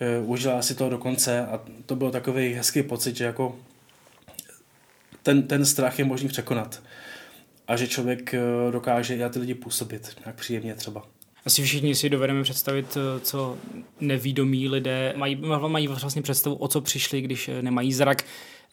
eh, 0.00 0.20
užila 0.24 0.62
si 0.62 0.74
to 0.74 0.88
do 0.88 0.98
konce 0.98 1.46
a 1.46 1.60
to 1.86 1.96
byl 1.96 2.10
takový 2.10 2.54
hezký 2.54 2.82
pocit, 2.82 3.16
že 3.16 3.24
jako 3.24 3.56
ten, 5.22 5.42
ten 5.42 5.66
strach 5.66 5.98
je 5.98 6.04
možný 6.04 6.28
překonat 6.28 6.82
a 7.68 7.76
že 7.76 7.88
člověk 7.88 8.34
eh, 8.34 8.40
dokáže 8.70 9.14
i 9.14 9.18
na 9.18 9.28
ty 9.28 9.38
lidi 9.38 9.54
působit 9.54 10.16
nějak 10.24 10.36
příjemně 10.36 10.74
třeba. 10.74 11.02
Asi 11.44 11.62
všichni 11.62 11.94
si 11.94 12.10
dovedeme 12.10 12.42
představit, 12.42 12.96
eh, 12.96 13.20
co 13.20 13.58
nevídomí 14.00 14.68
lidé 14.68 15.12
mají, 15.16 15.42
mají 15.66 15.88
vlastně 15.88 16.22
představu, 16.22 16.56
o 16.56 16.68
co 16.68 16.80
přišli, 16.80 17.20
když 17.20 17.48
eh, 17.48 17.62
nemají 17.62 17.92
zrak. 17.92 18.24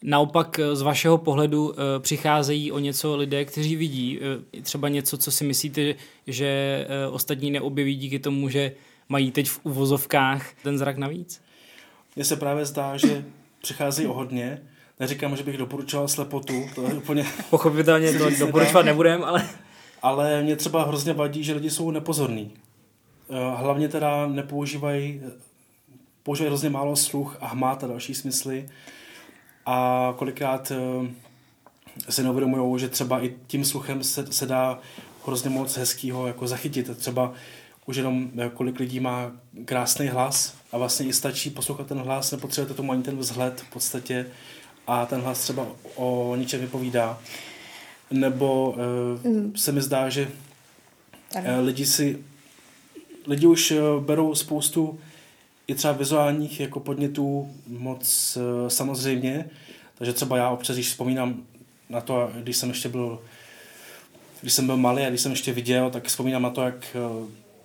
Naopak 0.02 0.60
z 0.72 0.82
vašeho 0.82 1.18
pohledu 1.18 1.74
přicházejí 1.98 2.72
o 2.72 2.78
něco 2.78 3.16
lidé, 3.16 3.44
kteří 3.44 3.76
vidí. 3.76 4.20
Třeba 4.62 4.88
něco, 4.88 5.18
co 5.18 5.30
si 5.30 5.44
myslíte, 5.44 5.94
že 6.26 6.86
ostatní 7.10 7.50
neobjeví 7.50 7.96
díky 7.96 8.18
tomu, 8.18 8.48
že 8.48 8.72
mají 9.08 9.30
teď 9.30 9.48
v 9.48 9.60
uvozovkách 9.62 10.62
ten 10.62 10.78
zrak 10.78 10.98
navíc? 10.98 11.42
Mně 12.16 12.24
se 12.24 12.36
právě 12.36 12.64
zdá, 12.64 12.96
že 12.96 13.24
přichází 13.62 14.06
o 14.06 14.12
hodně. 14.12 14.62
Neříkám, 15.00 15.36
že 15.36 15.42
bych 15.42 15.58
doporučoval 15.58 16.08
slepotu, 16.08 16.66
to 16.74 16.82
je 16.82 16.94
úplně... 16.94 17.26
Pochopitelně 17.50 18.12
to 18.12 18.30
doporučovat 18.30 18.86
nebudem, 18.86 19.24
ale... 19.24 19.48
Ale 20.02 20.42
mě 20.42 20.56
třeba 20.56 20.84
hrozně 20.84 21.12
vadí, 21.12 21.44
že 21.44 21.52
lidi 21.52 21.70
jsou 21.70 21.90
nepozorní. 21.90 22.52
Eh, 23.30 23.56
Hlavně 23.56 23.88
teda 23.88 24.26
nepoužívají, 24.26 25.20
používají 26.22 26.48
hrozně 26.48 26.70
málo 26.70 26.96
sluch 26.96 27.36
a 27.40 27.46
hmat 27.46 27.84
a 27.84 27.86
další 27.86 28.14
smysly. 28.14 28.68
A 29.66 30.14
kolikrát 30.16 30.72
eh, 30.72 32.12
si 32.12 32.22
neuvědomují, 32.22 32.80
že 32.80 32.88
třeba 32.88 33.24
i 33.24 33.34
tím 33.46 33.64
sluchem 33.64 34.04
se, 34.04 34.32
se 34.32 34.46
dá 34.46 34.78
hrozně 35.26 35.50
moc 35.50 35.76
hezkýho 35.76 36.26
jako 36.26 36.46
zachytit. 36.46 36.98
Třeba 36.98 37.32
už 37.86 37.96
jenom 37.96 38.30
eh, 38.38 38.50
kolik 38.54 38.80
lidí 38.80 39.00
má 39.00 39.32
krásný 39.64 40.08
hlas 40.08 40.54
a 40.72 40.78
vlastně 40.78 41.06
i 41.06 41.12
stačí 41.12 41.50
poslouchat 41.50 41.86
ten 41.86 41.98
hlas, 41.98 42.32
nepotřebujete 42.32 42.74
tomu 42.74 42.92
ani 42.92 43.02
ten 43.02 43.18
vzhled 43.18 43.60
v 43.60 43.70
podstatě 43.70 44.26
a 44.86 45.06
ten 45.06 45.20
hlas 45.20 45.40
třeba 45.40 45.66
o 45.94 46.36
ničem 46.36 46.60
vypovídá. 46.60 47.18
Nebo 48.10 48.76
eh, 48.76 49.58
se 49.58 49.72
mi 49.72 49.82
zdá, 49.82 50.08
že 50.08 50.28
Ano. 51.34 51.46
Eh, 51.48 51.60
lidi 51.60 51.86
si 51.86 52.24
lidi 53.26 53.46
už 53.46 53.70
eh, 53.70 53.80
berou 54.00 54.34
spoustu 54.34 55.00
i 55.66 55.74
třeba 55.74 55.92
vizuálních 55.92 56.60
jako 56.60 56.80
podnětů 56.80 57.54
moc 57.66 58.38
samozřejmě, 58.68 59.50
takže 59.98 60.12
třeba 60.12 60.36
já 60.36 60.50
občas, 60.50 60.76
když 60.76 60.88
vzpomínám 60.88 61.42
na 61.88 62.00
to, 62.00 62.30
když 62.34 62.56
jsem 62.56 62.68
ještě 62.68 62.88
byl 62.88 63.18
když 64.40 64.52
jsem 64.52 64.66
byl 64.66 64.76
malý 64.76 65.02
a 65.02 65.08
když 65.08 65.20
jsem 65.20 65.32
ještě 65.32 65.52
viděl, 65.52 65.90
tak 65.90 66.04
vzpomínám 66.04 66.42
na 66.42 66.50
to, 66.50 66.62
jak 66.62 66.96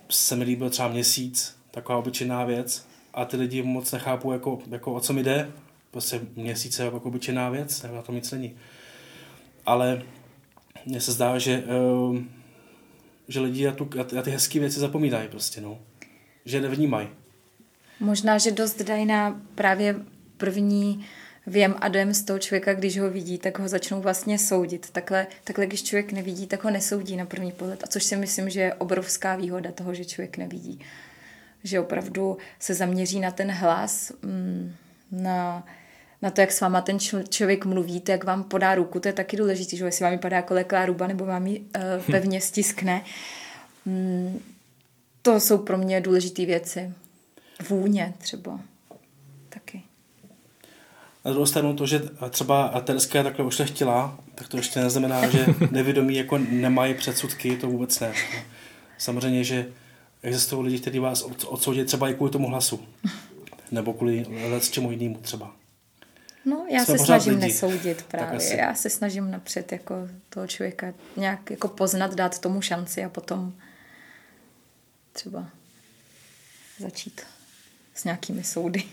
se 0.09 0.35
mi 0.35 0.43
líbil 0.43 0.69
třeba 0.69 0.87
měsíc, 0.87 1.55
taková 1.71 1.97
obyčejná 1.97 2.45
věc 2.45 2.85
a 3.13 3.25
ty 3.25 3.37
lidi 3.37 3.61
moc 3.61 3.91
nechápou, 3.91 4.31
jako, 4.31 4.59
jako 4.71 4.93
o 4.93 4.99
co 4.99 5.13
mi 5.13 5.23
jde, 5.23 5.51
prostě 5.91 6.21
měsíce 6.35 6.83
jako 6.83 6.97
obyčejná 6.97 7.49
věc, 7.49 7.83
na 7.83 8.01
to 8.01 8.11
nic 8.11 8.31
není. 8.31 8.55
Ale 9.65 10.01
mně 10.85 11.01
se 11.01 11.11
zdá, 11.11 11.39
že 11.39 11.63
uh, 11.63 12.17
že 13.29 13.39
lidi 13.39 13.65
na, 13.65 13.71
tu, 13.71 13.89
na 14.15 14.21
ty- 14.21 14.31
hezké 14.31 14.59
věci 14.59 14.79
zapomínají 14.79 15.27
prostě, 15.27 15.61
no. 15.61 15.79
Že 16.45 16.61
nevnímají. 16.61 17.07
Možná, 17.99 18.37
že 18.37 18.51
dost 18.51 18.81
dají 18.81 19.05
na 19.05 19.41
právě 19.55 19.95
první 20.37 21.05
věm 21.47 21.75
a 21.79 21.87
dojem 21.87 22.13
z 22.13 22.23
toho 22.23 22.39
člověka, 22.39 22.73
když 22.73 22.99
ho 22.99 23.09
vidí, 23.09 23.37
tak 23.37 23.59
ho 23.59 23.67
začnou 23.67 24.01
vlastně 24.01 24.39
soudit. 24.39 24.89
Takhle, 24.89 25.27
takhle 25.43 25.65
když 25.67 25.83
člověk 25.83 26.11
nevidí, 26.11 26.47
tak 26.47 26.63
ho 26.63 26.69
nesoudí 26.69 27.15
na 27.15 27.25
první 27.25 27.51
pohled. 27.51 27.83
A 27.83 27.87
což 27.87 28.03
si 28.03 28.15
myslím, 28.15 28.49
že 28.49 28.61
je 28.61 28.73
obrovská 28.73 29.35
výhoda 29.35 29.71
toho, 29.71 29.93
že 29.93 30.05
člověk 30.05 30.37
nevidí. 30.37 30.79
Že 31.63 31.79
opravdu 31.79 32.37
se 32.59 32.73
zaměří 32.73 33.19
na 33.19 33.31
ten 33.31 33.51
hlas, 33.51 34.11
mm, 34.21 34.75
na, 35.11 35.65
na 36.21 36.29
to, 36.31 36.41
jak 36.41 36.51
s 36.51 36.61
váma 36.61 36.81
ten 36.81 36.97
čl- 36.97 37.23
člověk 37.29 37.65
mluví, 37.65 38.01
to, 38.01 38.11
jak 38.11 38.23
vám 38.23 38.43
podá 38.43 38.75
ruku, 38.75 38.99
to 38.99 39.07
je 39.07 39.13
taky 39.13 39.37
důležité, 39.37 39.75
že 39.75 39.85
jestli 39.85 40.03
vám 40.03 40.13
ji 40.13 40.19
padá 40.19 40.35
jako 40.35 40.53
leklá 40.53 40.85
ruba, 40.85 41.07
nebo 41.07 41.25
vám 41.25 41.47
ji 41.47 41.59
uh, 41.59 41.65
pevně 42.11 42.41
stiskne. 42.41 43.03
Mm, 43.85 44.39
to 45.21 45.39
jsou 45.39 45.57
pro 45.57 45.77
mě 45.77 46.01
důležité 46.01 46.45
věci. 46.45 46.93
Vůně 47.69 48.13
třeba. 48.17 48.59
Taky. 49.49 49.83
Na 51.25 51.31
druhou 51.31 51.45
stranu 51.45 51.75
to, 51.75 51.85
že 51.85 52.01
třeba 52.29 52.81
Tereska 52.81 53.17
je 53.17 53.23
takhle 53.23 53.45
ušlechtila, 53.45 54.19
tak 54.35 54.47
to 54.47 54.57
ještě 54.57 54.79
neznamená, 54.79 55.29
že 55.29 55.45
nevědomí 55.71 56.15
jako 56.15 56.37
nemají 56.37 56.93
předsudky, 56.93 57.57
to 57.57 57.67
vůbec 57.67 57.99
ne. 57.99 58.13
Samozřejmě, 58.97 59.43
že 59.43 59.67
existují 60.21 60.65
lidi, 60.65 60.79
kteří 60.79 60.99
vás 60.99 61.21
odsoudí 61.47 61.83
třeba 61.83 62.09
i 62.09 62.13
kvůli 62.13 62.31
tomu 62.31 62.47
hlasu. 62.47 62.79
Nebo 63.71 63.93
kvůli 63.93 64.25
čemu 64.71 64.91
jinému 64.91 65.17
třeba. 65.21 65.58
No, 66.45 66.65
já 66.69 66.85
Jsme 66.85 66.97
se 66.97 67.05
snažím 67.05 67.33
lidi. 67.33 67.45
nesoudit 67.45 68.03
právě. 68.03 68.55
Já 68.57 68.75
se 68.75 68.89
snažím 68.89 69.31
napřed 69.31 69.71
jako 69.71 69.95
toho 70.29 70.47
člověka 70.47 70.93
nějak 71.17 71.51
jako 71.51 71.67
poznat, 71.67 72.13
dát 72.15 72.39
tomu 72.39 72.61
šanci 72.61 73.03
a 73.03 73.09
potom 73.09 73.53
třeba 75.13 75.49
začít 76.79 77.21
s 77.95 78.03
nějakými 78.03 78.43
soudy. 78.43 78.83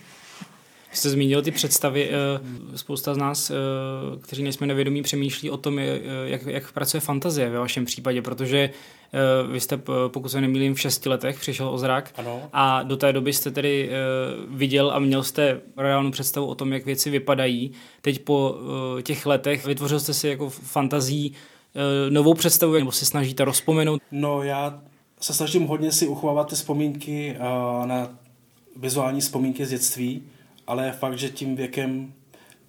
Jste 0.93 1.11
zmínil 1.11 1.43
ty 1.43 1.51
představy, 1.51 2.11
eh, 2.11 2.79
spousta 2.79 3.15
z 3.15 3.17
nás, 3.17 3.51
eh, 3.51 3.55
kteří 4.21 4.43
nejsme 4.43 4.67
nevědomí, 4.67 5.03
přemýšlí 5.03 5.51
o 5.51 5.57
tom, 5.57 5.79
jak, 6.25 6.43
jak 6.47 6.73
pracuje 6.73 7.01
fantazie 7.01 7.51
ve 7.51 7.59
vašem 7.59 7.85
případě, 7.85 8.23
protože 8.23 8.59
eh, 8.59 9.53
vy 9.53 9.61
jste, 9.61 9.81
pokud 10.09 10.29
se 10.29 10.41
nemýlím, 10.41 10.75
v 10.75 10.81
šesti 10.81 11.09
letech 11.09 11.41
přišel 11.41 11.69
o 11.69 11.79
zrak 11.79 12.13
ano. 12.17 12.43
a 12.53 12.83
do 12.83 12.97
té 12.97 13.13
doby 13.13 13.33
jste 13.33 13.51
tedy 13.51 13.91
viděl 14.49 14.91
a 14.91 14.99
měl 14.99 15.23
jste 15.23 15.61
reálnou 15.77 16.11
představu 16.11 16.47
o 16.47 16.55
tom, 16.55 16.73
jak 16.73 16.85
věci 16.85 17.11
vypadají. 17.11 17.73
Teď 18.01 18.19
po 18.19 18.57
těch 19.03 19.27
letech 19.27 19.67
vytvořil 19.67 20.01
jste 20.01 20.15
si 20.15 20.29
jako 20.29 20.51
fantazí 20.51 21.33
novou 22.11 22.35
představu, 22.35 22.75
nebo 22.75 22.93
se 22.93 23.07
snažíte 23.07 23.45
rozpomenout? 23.45 24.03
No 24.13 24.43
já 24.43 24.83
se 25.21 25.35
snažím 25.35 25.67
hodně 25.67 25.93
si 25.93 26.09
uchovávat 26.09 26.49
ty 26.49 26.55
vzpomínky 26.55 27.37
na 27.85 28.09
vizuální 28.77 29.21
vzpomínky 29.21 29.67
z 29.67 29.71
dětství, 29.71 30.23
ale 30.67 30.87
je 30.87 30.93
fakt, 30.93 31.19
že 31.19 31.29
tím 31.29 31.57
věkem 31.57 32.13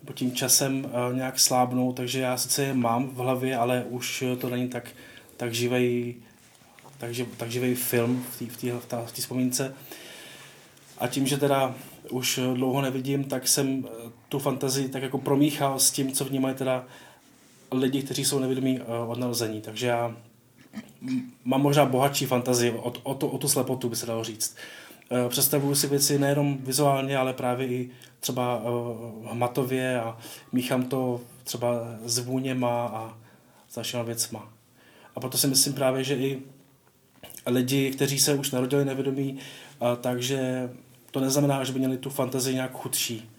nebo 0.02 0.14
tím 0.14 0.32
časem 0.32 0.86
uh, 0.86 1.16
nějak 1.16 1.40
slábnou, 1.40 1.94
takže 1.94 2.20
já 2.20 2.38
sice 2.38 2.64
je 2.64 2.74
mám 2.74 3.10
v 3.10 3.16
hlavě, 3.16 3.58
ale 3.58 3.86
už 3.90 4.24
to 4.40 4.50
není 4.50 4.68
tak, 4.68 4.90
tak 5.38 5.54
živej 5.54 6.16
tak, 6.98 7.12
tak 7.38 7.52
živej 7.52 7.76
film 7.76 8.26
v 8.32 8.58
té 8.58 8.72
v 8.72 9.06
v 9.06 9.14
vzpomínce. 9.14 9.76
A 10.98 11.08
tím, 11.08 11.28
že 11.28 11.38
teda 11.38 11.76
už 12.12 12.40
dlouho 12.54 12.82
nevidím, 12.82 13.24
tak 13.24 13.48
jsem 13.48 13.86
eh, 13.86 14.12
tu 14.30 14.40
fantazii 14.40 14.90
tak 14.90 15.04
jako 15.04 15.18
promíchal 15.18 15.80
s 15.80 15.92
tím, 15.92 16.12
co 16.12 16.26
vnímají 16.26 16.56
teda 16.56 16.86
lidi, 17.72 18.04
kteří 18.04 18.26
jsou 18.26 18.40
nevědomí 18.40 18.80
uh, 18.80 19.12
od 19.12 19.20
narození. 19.20 19.62
Takže 19.62 19.88
já 19.88 20.16
mám 21.46 21.62
možná 21.62 21.86
bohatší 21.86 22.26
fantazii 22.26 22.72
o, 22.72 22.94
o, 23.04 23.16
to, 23.16 23.28
o 23.28 23.38
tu 23.38 23.48
slepotu, 23.48 23.90
by 23.90 23.96
se 23.96 24.06
dalo 24.06 24.24
říct. 24.24 24.56
Eh, 25.12 25.30
představuju 25.30 25.76
si 25.76 25.88
věci 25.88 26.20
nejenom 26.20 26.58
vizuálně, 26.58 27.18
ale 27.18 27.34
právě 27.34 27.68
i 27.68 27.90
třeba 28.20 28.62
eh, 28.64 29.32
hmatově 29.32 30.02
a 30.02 30.18
míchám 30.52 30.84
to 30.84 31.22
třeba 31.44 31.68
s 32.06 32.20
vůněma 32.20 32.86
a 32.88 33.18
s 33.70 33.76
dalšíma 33.76 34.04
věcma. 34.04 34.50
A 35.16 35.20
proto 35.20 35.38
si 35.38 35.48
myslím 35.48 35.74
právě, 35.74 36.04
že 36.04 36.16
i 36.16 36.42
lidi, 37.46 37.92
kteří 37.92 38.20
se 38.20 38.34
už 38.34 38.52
narodili 38.52 38.86
nevědomí, 38.86 39.38
takže 40.02 40.70
to 41.12 41.20
neznamená, 41.20 41.64
že 41.64 41.74
by 41.74 41.80
měli 41.80 41.98
tu 41.98 42.10
fantazii 42.10 42.56
nějak 42.56 42.72
chudší. 42.72 43.30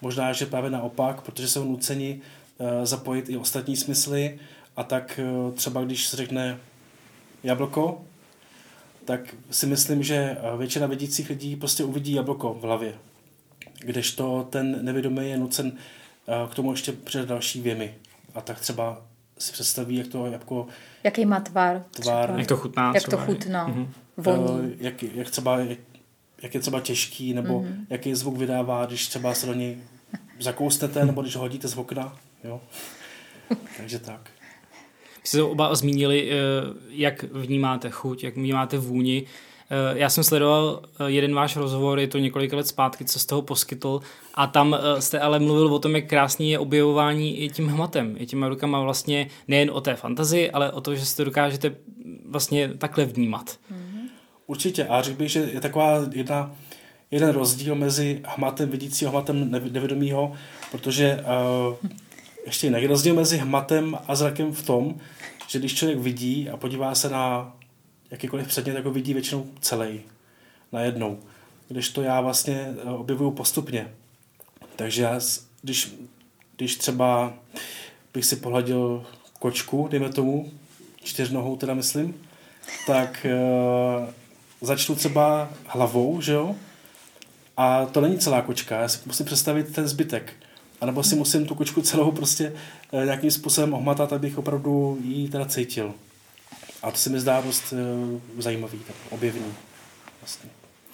Možná, 0.00 0.32
že 0.32 0.46
právě 0.46 0.70
naopak, 0.70 1.20
protože 1.20 1.48
jsou 1.48 1.64
nuceni 1.64 2.20
eh, 2.58 2.86
zapojit 2.86 3.28
i 3.28 3.36
ostatní 3.36 3.76
smysly 3.76 4.38
a 4.76 4.84
tak 4.84 5.20
třeba 5.54 5.84
když 5.84 6.06
se 6.06 6.16
řekne 6.16 6.58
jablko, 7.42 8.04
tak 9.04 9.34
si 9.50 9.66
myslím, 9.66 10.02
že 10.02 10.14
eh, 10.14 10.56
většina 10.56 10.86
vidících 10.86 11.28
lidí 11.28 11.56
prostě 11.56 11.84
uvidí 11.84 12.12
jablko 12.12 12.54
v 12.54 12.62
hlavě. 12.62 12.94
Kdežto 13.80 14.46
ten 14.50 14.84
nevědomý 14.84 15.30
je 15.30 15.38
nucen 15.38 15.72
eh, 16.28 16.32
k 16.50 16.54
tomu 16.54 16.70
ještě 16.70 16.92
přidat 16.92 17.28
další 17.28 17.60
věmy. 17.60 17.94
A 18.34 18.40
tak 18.40 18.60
třeba 18.60 19.02
si 19.38 19.52
představí, 19.52 19.96
jak 19.96 20.06
to 20.06 20.26
jabko... 20.26 20.66
Jaký 21.04 21.26
má 21.26 21.40
tvar. 21.40 21.84
tvar 21.90 22.34
jak 22.38 22.46
to 22.46 22.56
chutná. 22.56 22.92
Jak 22.94 23.08
to 23.08 23.16
chutná. 23.16 23.68
Mm-hmm. 23.68 23.88
Voní. 24.16 24.72
Eh, 24.72 24.76
jak, 24.84 25.02
jak, 25.02 25.30
třeba, 25.30 25.58
jak, 25.58 25.78
jak 26.42 26.54
je 26.54 26.60
třeba 26.60 26.80
těžký, 26.80 27.34
nebo 27.34 27.60
mm-hmm. 27.60 27.86
jaký 27.90 28.14
zvuk 28.14 28.36
vydává, 28.36 28.86
když 28.86 29.08
třeba 29.08 29.34
se 29.34 29.46
do 29.46 29.54
něj 29.54 29.78
zakousnete, 30.40 31.04
nebo 31.04 31.22
když 31.22 31.36
ho 31.36 31.42
hodíte 31.42 31.68
z 31.68 31.76
okna. 31.76 32.16
Jo? 32.44 32.60
Takže 33.76 33.98
tak. 33.98 34.30
Jste 35.24 35.42
oba 35.42 35.74
zmínili, 35.74 36.30
eh, 36.30 36.34
jak 36.90 37.22
vnímáte 37.22 37.90
chuť, 37.90 38.24
jak 38.24 38.36
vnímáte 38.36 38.78
vůni. 38.78 39.22
Eh, 39.70 39.98
já 39.98 40.10
jsem 40.10 40.24
sledoval 40.24 40.82
eh, 41.00 41.10
jeden 41.10 41.34
váš 41.34 41.56
rozhovor, 41.56 41.98
je 41.98 42.08
to 42.08 42.18
několik 42.18 42.52
let 42.52 42.66
zpátky, 42.66 43.04
co 43.04 43.18
z 43.18 43.26
toho 43.26 43.42
poskytl 43.42 44.00
a 44.34 44.46
tam 44.46 44.76
jste 44.98 45.20
ale 45.20 45.38
mluvil 45.38 45.74
o 45.74 45.78
tom, 45.78 45.96
jak 45.96 46.06
krásný 46.06 46.50
je 46.50 46.58
objevování 46.58 47.38
i 47.38 47.48
tím 47.48 47.68
hmatem, 47.68 48.14
i 48.18 48.26
těma 48.26 48.48
rukama 48.48 48.80
vlastně 48.80 49.28
nejen 49.48 49.70
o 49.70 49.80
té 49.80 49.94
fantazii, 49.94 50.50
ale 50.50 50.72
o 50.72 50.80
to, 50.80 50.94
že 50.94 51.06
si 51.06 51.16
to 51.16 51.24
dokážete 51.24 51.74
vlastně 52.28 52.68
takhle 52.78 53.04
vnímat. 53.04 53.58
Určitě 54.46 54.86
a 54.86 55.02
řekl 55.02 55.18
bych, 55.18 55.30
že 55.30 55.40
je 55.40 55.60
taková 55.60 56.00
jedna, 56.12 56.52
jeden 57.10 57.30
rozdíl 57.30 57.74
mezi 57.74 58.20
hmatem 58.24 58.68
vidícího 58.68 59.08
a 59.08 59.12
hmatem 59.12 59.50
nevědomího, 59.50 60.32
protože 60.70 61.24
uh, 61.80 61.90
ještě 62.46 62.66
jinak. 62.66 62.84
Rozdíl 62.84 63.14
mezi 63.14 63.38
hmatem 63.38 63.98
a 64.08 64.14
zrakem 64.14 64.52
v 64.52 64.66
tom, 64.66 64.94
že 65.46 65.58
když 65.58 65.74
člověk 65.74 65.98
vidí 65.98 66.50
a 66.50 66.56
podívá 66.56 66.94
se 66.94 67.08
na 67.08 67.56
jakýkoliv 68.10 68.48
předmět, 68.48 68.74
tak 68.74 68.84
ho 68.84 68.90
vidí 68.90 69.12
většinou 69.12 69.46
celý, 69.60 70.00
najednou. 70.72 71.18
Když 71.68 71.88
to 71.88 72.02
já 72.02 72.20
vlastně 72.20 72.74
eh, 72.84 72.90
objevuju 72.90 73.30
postupně. 73.30 73.90
Takže 74.76 75.02
já, 75.02 75.20
když, 75.62 75.94
když 76.56 76.76
třeba 76.76 77.32
bych 78.14 78.24
si 78.24 78.36
pohladil 78.36 79.06
kočku, 79.38 79.88
dejme 79.90 80.08
tomu, 80.08 80.52
čtyřnohou 81.02 81.56
teda 81.56 81.74
myslím, 81.74 82.14
tak 82.86 83.26
uh, 83.26 84.08
začnu 84.60 84.94
třeba 84.94 85.50
hlavou, 85.66 86.20
že 86.20 86.32
jo? 86.32 86.56
A 87.56 87.86
to 87.86 88.00
není 88.00 88.18
celá 88.18 88.42
kočka, 88.42 88.80
já 88.80 88.88
si 88.88 88.98
musím 89.06 89.26
představit 89.26 89.74
ten 89.74 89.88
zbytek. 89.88 90.32
A 90.80 90.86
nebo 90.86 91.02
si 91.02 91.16
musím 91.16 91.46
tu 91.46 91.54
kočku 91.54 91.82
celou 91.82 92.12
prostě 92.12 92.52
eh, 92.92 93.04
nějakým 93.04 93.30
způsobem 93.30 93.74
ohmatat, 93.74 94.12
abych 94.12 94.38
opravdu 94.38 94.98
ji 95.04 95.28
teda 95.28 95.46
cítil. 95.46 95.94
A 96.82 96.90
to 96.90 96.96
se 96.96 97.10
mi 97.10 97.20
zdá 97.20 97.40
dost 97.40 97.72
uh, 97.72 98.42
zajímavý, 98.42 98.78
tak 98.78 98.96
objevný. 99.10 99.54
Vlastně. 100.20 100.50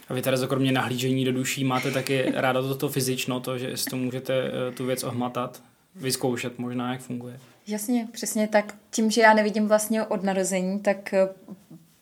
A 0.09 0.15
vy 0.15 0.23
teda 0.23 0.47
kromě 0.47 0.73
nahlížení 0.73 1.25
do 1.25 1.33
duší 1.33 1.65
máte 1.65 1.91
taky 1.91 2.33
ráda 2.35 2.63
toto 2.63 2.89
fyzično, 2.89 3.41
to, 3.41 3.59
že 3.59 3.77
si 3.77 3.85
to 3.85 3.97
můžete 3.97 4.43
uh, 4.43 4.75
tu 4.75 4.87
věc 4.87 5.05
ohmatat, 5.05 5.63
vyzkoušet 5.95 6.59
možná, 6.59 6.93
jak 6.93 7.01
funguje. 7.01 7.41
Jasně, 7.67 8.09
přesně 8.13 8.49
tak. 8.49 8.75
Tím, 8.91 9.11
že 9.11 9.21
já 9.21 9.35
nevidím 9.35 9.69
vlastně 9.69 10.03
od 10.03 10.23
narození, 10.23 10.81
tak 10.81 11.15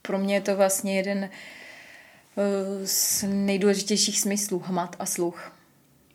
pro 0.02 0.18
mě 0.18 0.34
je 0.34 0.40
to 0.40 0.56
vlastně 0.56 0.96
jeden 0.96 1.30
z 2.84 3.24
nejdůležitějších 3.28 4.20
smyslů, 4.20 4.62
hmat 4.66 4.96
a 4.98 5.06
sluch 5.06 5.52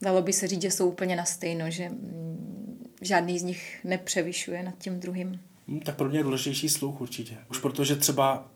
dalo 0.03 0.21
by 0.21 0.33
se 0.33 0.47
říct, 0.47 0.61
že 0.61 0.71
jsou 0.71 0.89
úplně 0.89 1.15
na 1.15 1.25
stejno, 1.25 1.71
že 1.71 1.89
mm, 1.89 2.93
žádný 3.01 3.39
z 3.39 3.43
nich 3.43 3.79
nepřevyšuje 3.83 4.63
nad 4.63 4.77
tím 4.77 4.99
druhým. 4.99 5.39
Hmm, 5.67 5.79
tak 5.79 5.95
pro 5.95 6.09
mě 6.09 6.19
je 6.19 6.23
důležitější 6.23 6.69
sluch 6.69 7.01
určitě. 7.01 7.37
Už 7.49 7.59
protože 7.59 7.95
třeba 7.95 8.47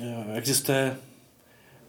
eh, 0.00 0.24
existuje 0.34 0.96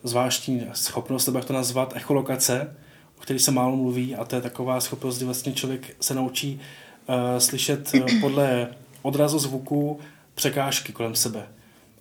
zvláštní 0.04 0.68
schopnost, 0.74 1.26
nebo 1.26 1.40
jak 1.40 1.48
to 1.48 1.54
nazvat, 1.54 1.96
echolokace, 1.96 2.76
o 3.18 3.22
které 3.22 3.40
se 3.40 3.52
málo 3.52 3.76
mluví 3.76 4.16
a 4.16 4.26
to 4.26 4.36
je 4.36 4.42
taková 4.42 4.82
schopnost, 4.82 5.18
kdy 5.18 5.26
vlastně 5.26 5.54
člověk 5.54 5.96
se 6.02 6.16
naučí 6.16 6.62
uh, 7.08 7.16
slyšet 7.38 7.92
uh, 7.94 8.06
podle 8.22 8.68
odrazu 9.02 9.40
zvuku 9.40 10.00
překážky 10.36 10.94
kolem 10.94 11.16
sebe. 11.16 11.48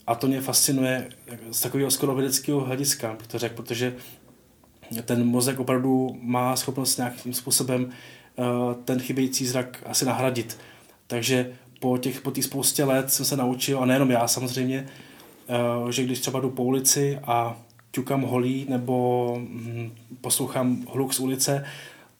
A 0.07 0.15
to 0.15 0.27
mě 0.27 0.41
fascinuje 0.41 1.09
z 1.51 1.61
takového 1.61 1.91
skoro 1.91 2.15
vědeckého 2.15 2.61
hlediska, 2.61 3.17
řekl, 3.35 3.55
protože 3.55 3.97
ten 5.05 5.27
mozek 5.27 5.61
opravdu 5.61 6.17
má 6.21 6.57
schopnost 6.57 6.97
nějakým 6.97 7.35
způsobem 7.35 7.91
eh, 7.91 8.43
ten 8.85 9.01
chybějící 9.01 9.47
zrak 9.47 9.83
asi 9.87 10.05
nahradit. 10.05 10.59
Takže 11.07 11.53
po 11.81 11.99
těch 11.99 12.21
po 12.21 12.33
spoustě 12.41 12.85
let 12.85 13.13
jsem 13.13 13.27
se 13.27 13.37
naučil, 13.37 13.83
a 13.83 13.87
nejenom 13.87 14.11
já 14.11 14.29
samozřejmě, 14.29 14.87
eh, 15.49 15.93
že 15.93 16.05
když 16.05 16.21
třeba 16.21 16.41
jdu 16.41 16.51
po 16.51 16.65
ulici 16.65 17.19
a 17.25 17.57
ťukám 17.91 18.23
holí 18.23 18.67
nebo 18.69 19.37
hm, 19.41 19.93
poslouchám 20.21 20.87
hluk 20.93 21.15
z 21.15 21.21
ulice, 21.21 21.65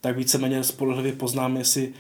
tak 0.01 0.17
víceméně 0.17 0.65
spolehlivě 0.65 1.13
poznám, 1.13 1.57
jestli 1.57 1.93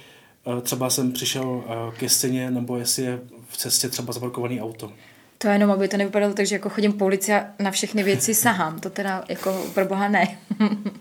eh, 0.59 0.61
třeba 0.61 0.91
jsem 0.91 1.13
přišel 1.13 1.65
ke 1.99 2.09
stěně 2.09 2.51
nebo 2.51 2.77
jestli 2.77 3.03
je 3.03 3.21
v 3.49 3.57
cestě 3.57 3.89
třeba 3.89 4.13
zaparkovaný 4.13 4.61
auto. 4.61 4.93
To 5.39 5.49
jenom, 5.49 5.71
aby 5.71 5.89
to 5.89 5.97
nevypadalo 5.97 6.35
tak, 6.35 6.47
že 6.47 6.55
jako 6.55 6.69
chodím 6.69 6.93
po 6.93 7.05
ulici 7.05 7.33
a 7.35 7.47
na 7.59 7.71
všechny 7.71 8.03
věci 8.03 8.35
sahám. 8.35 8.81
To 8.81 8.91
teda 8.91 9.25
jako 9.29 9.67
pro 9.75 9.85
boha 9.85 10.09
ne. 10.09 10.39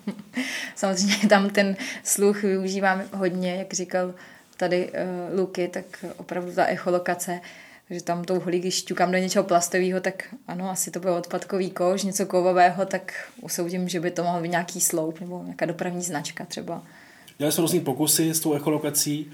Samozřejmě 0.75 1.29
tam 1.29 1.49
ten 1.49 1.77
sluch 2.03 2.41
využívám 2.41 3.01
hodně, 3.13 3.55
jak 3.55 3.73
říkal 3.73 4.13
tady 4.57 4.91
uh, 4.91 5.39
Luky, 5.39 5.67
tak 5.67 6.05
opravdu 6.17 6.51
ta 6.51 6.65
echolokace, 6.65 7.41
že 7.89 8.03
tam 8.03 8.23
tou 8.23 8.39
holí, 8.39 8.59
když 8.59 8.83
ťukám 8.83 9.11
do 9.11 9.17
něčeho 9.17 9.43
plastového, 9.43 9.99
tak 10.01 10.35
ano, 10.47 10.69
asi 10.69 10.91
to 10.91 10.99
bylo 10.99 11.17
odpadkový 11.17 11.71
kož, 11.71 12.03
něco 12.03 12.25
kovového, 12.25 12.85
tak 12.85 13.13
usoudím, 13.41 13.89
že 13.89 13.99
by 13.99 14.11
to 14.11 14.23
mohl 14.23 14.41
být 14.41 14.49
nějaký 14.49 14.81
sloup 14.81 15.19
nebo 15.19 15.43
nějaká 15.43 15.65
dopravní 15.65 16.01
značka 16.01 16.45
třeba. 16.45 16.83
Dělali 17.37 17.51
jsme 17.51 17.61
různý 17.61 17.79
pokusy 17.79 18.33
s 18.33 18.39
tou 18.39 18.53
echolokací 18.53 19.31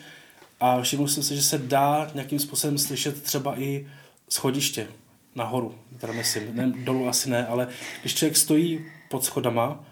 a 0.60 0.82
všiml 0.82 1.08
jsem 1.08 1.24
si, 1.24 1.36
že 1.36 1.44
se 1.44 1.58
dá 1.58 2.12
nějakým 2.14 2.40
způsobem 2.40 2.78
slyšet 2.78 3.24
třeba 3.24 3.60
i 3.60 3.88
schodiště. 4.32 4.88
nahoru, 5.36 5.76
teda 5.98 6.13
myslím, 6.13 6.56
ne, 6.56 6.74
dolů 6.84 7.08
asi 7.08 7.30
ne, 7.30 7.48
ale 7.48 7.67
když 8.02 8.15
člověk 8.15 8.38
stojí 8.38 8.86
pod 9.10 9.26
schodama 9.26 9.84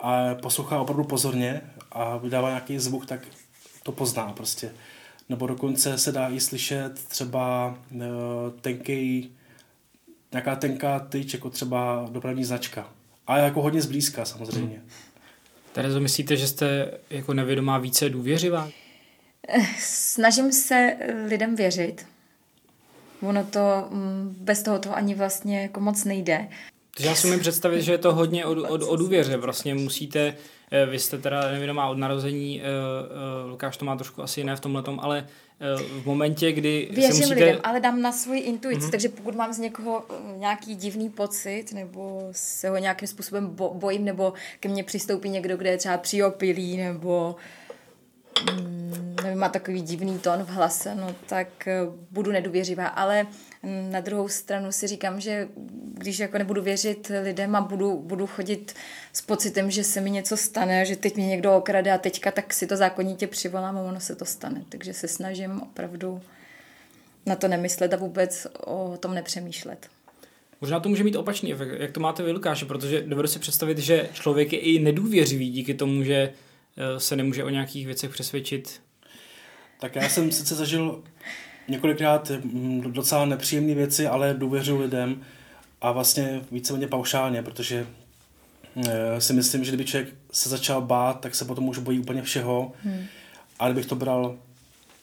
a 0.00 0.34
poslouchá 0.34 0.80
opravdu 0.80 1.04
pozorně 1.04 1.60
a 1.92 2.16
vydává 2.16 2.48
nějaký 2.48 2.78
zvuk, 2.78 3.06
tak 3.06 3.20
to 3.82 3.92
pozná 3.92 4.32
prostě. 4.32 4.72
Nebo 5.28 5.46
dokonce 5.46 5.98
se 5.98 6.12
dá 6.12 6.28
i 6.28 6.40
slyšet 6.40 7.04
třeba 7.08 7.74
uh, 7.90 8.00
tenký, 8.60 9.32
nějaká 10.32 10.56
tenká 10.56 10.98
tyč, 10.98 11.34
jako 11.34 11.50
třeba 11.50 12.08
dopravní 12.10 12.44
značka. 12.44 12.88
A 13.26 13.38
jako 13.38 13.62
hodně 13.62 13.82
zblízka 13.82 14.24
samozřejmě. 14.24 14.76
Hmm. 14.76 14.88
Terezo, 15.72 16.00
myslíte, 16.00 16.36
že 16.36 16.48
jste 16.48 16.90
jako 17.10 17.34
nevědomá 17.34 17.78
více 17.78 18.08
důvěřivá? 18.08 18.68
Snažím 19.78 20.52
se 20.52 20.96
lidem 21.28 21.56
věřit. 21.56 22.11
Ono 23.22 23.44
to, 23.44 23.86
mm, 23.90 24.36
bez 24.38 24.62
toho 24.62 24.78
to 24.78 24.94
ani 24.96 25.14
vlastně 25.14 25.62
jako 25.62 25.80
moc 25.80 26.04
nejde. 26.04 26.48
Takže 26.96 27.08
já 27.08 27.14
si 27.14 27.26
umím 27.26 27.40
představit, 27.40 27.82
že 27.82 27.92
je 27.92 27.98
to 27.98 28.14
hodně 28.14 28.46
o, 28.46 28.50
o, 28.50 28.86
o 28.86 28.96
důvěře. 28.96 29.36
Vlastně 29.36 29.74
musíte, 29.74 30.34
eh, 30.70 30.86
vy 30.86 30.98
jste 30.98 31.18
teda 31.18 31.50
nevědomá 31.50 31.88
od 31.88 31.98
narození, 31.98 32.60
uh, 32.60 32.66
uh, 33.44 33.50
Lukáš 33.50 33.76
to 33.76 33.84
má 33.84 33.96
trošku 33.96 34.22
asi 34.22 34.40
jiné 34.40 34.56
v 34.56 34.60
tomhle, 34.60 34.82
ale 34.98 35.26
v 36.02 36.06
momentě, 36.06 36.52
kdy 36.52 36.88
Věřím 36.90 37.16
musíte... 37.16 37.34
lidem, 37.34 37.60
ale 37.64 37.80
dám 37.80 38.02
na 38.02 38.12
svoji 38.12 38.40
intuici, 38.40 38.80
mm-hmm. 38.80 38.90
takže 38.90 39.08
pokud 39.08 39.34
mám 39.34 39.52
z 39.52 39.58
někoho 39.58 40.04
nějaký 40.36 40.74
divný 40.74 41.10
pocit, 41.10 41.64
nebo 41.72 42.28
se 42.32 42.68
ho 42.68 42.76
nějakým 42.76 43.08
způsobem 43.08 43.46
bo- 43.46 43.74
bojím, 43.74 44.04
nebo 44.04 44.32
ke 44.60 44.68
mně 44.68 44.84
přistoupí 44.84 45.28
někdo, 45.28 45.56
kde 45.56 45.70
je 45.70 45.76
třeba 45.76 45.96
přiopilý, 45.96 46.76
nebo 46.76 47.28
mm, 47.28 47.61
nevím, 49.22 49.38
má 49.38 49.48
takový 49.48 49.80
divný 49.80 50.18
tón 50.18 50.42
v 50.42 50.48
hlase, 50.48 50.94
no 50.94 51.14
tak 51.26 51.68
budu 52.10 52.32
nedůvěřivá, 52.32 52.86
ale 52.86 53.26
na 53.90 54.00
druhou 54.00 54.28
stranu 54.28 54.72
si 54.72 54.86
říkám, 54.86 55.20
že 55.20 55.48
když 55.94 56.18
jako 56.18 56.38
nebudu 56.38 56.62
věřit 56.62 57.12
lidem 57.22 57.56
a 57.56 57.60
budu, 57.60 58.00
budu 58.00 58.26
chodit 58.26 58.74
s 59.12 59.22
pocitem, 59.22 59.70
že 59.70 59.84
se 59.84 60.00
mi 60.00 60.10
něco 60.10 60.36
stane, 60.36 60.86
že 60.86 60.96
teď 60.96 61.16
mě 61.16 61.26
někdo 61.26 61.56
okrade 61.56 61.92
a 61.92 61.98
teďka 61.98 62.30
tak 62.30 62.54
si 62.54 62.66
to 62.66 62.76
zákonitě 62.76 63.26
přivolám 63.26 63.76
a 63.76 63.82
ono 63.82 64.00
se 64.00 64.16
to 64.16 64.24
stane. 64.24 64.64
Takže 64.68 64.92
se 64.92 65.08
snažím 65.08 65.62
opravdu 65.62 66.20
na 67.26 67.36
to 67.36 67.48
nemyslet 67.48 67.94
a 67.94 67.96
vůbec 67.96 68.46
o 68.66 68.96
tom 69.00 69.14
nepřemýšlet. 69.14 69.86
Možná 70.60 70.80
to 70.80 70.88
může 70.88 71.04
mít 71.04 71.16
opačný 71.16 71.52
efekt, 71.52 71.80
jak 71.80 71.92
to 71.92 72.00
máte 72.00 72.22
vy, 72.22 72.30
Lukáši, 72.30 72.64
protože 72.64 73.02
dovedu 73.02 73.28
si 73.28 73.38
představit, 73.38 73.78
že 73.78 74.08
člověk 74.12 74.52
je 74.52 74.58
i 74.58 74.78
nedůvěřivý 74.78 75.50
díky 75.50 75.74
tomu, 75.74 76.02
že 76.02 76.14
eh, 76.14 76.32
se 76.98 77.16
nemůže 77.16 77.44
o 77.44 77.48
nějakých 77.48 77.86
věcech 77.86 78.10
přesvědčit. 78.10 78.80
Tak 79.80 79.96
já 79.96 80.08
jsem 80.08 80.32
sice 80.32 80.54
zažil 80.54 81.02
několikrát 81.68 82.30
mm, 82.30 82.92
docela 82.92 83.24
nepříjemné 83.24 83.74
věci, 83.74 84.06
ale 84.06 84.34
důvěřuji 84.34 84.78
lidem 84.78 85.24
a 85.80 85.92
vlastně 85.92 86.40
víceméně 86.50 86.86
paušálně, 86.88 87.42
protože 87.42 87.86
eh, 88.88 89.20
si 89.20 89.32
myslím, 89.32 89.64
že 89.64 89.70
kdyby 89.70 89.84
člověk 89.84 90.14
se 90.32 90.48
začal 90.48 90.82
bát, 90.82 91.20
tak 91.20 91.34
se 91.34 91.44
potom 91.44 91.68
už 91.68 91.78
bojí 91.78 91.98
úplně 91.98 92.22
všeho. 92.22 92.72
Hmm. 92.84 93.06
A 93.58 93.68
kdybych 93.68 93.86
to 93.86 93.94
bral 93.94 94.36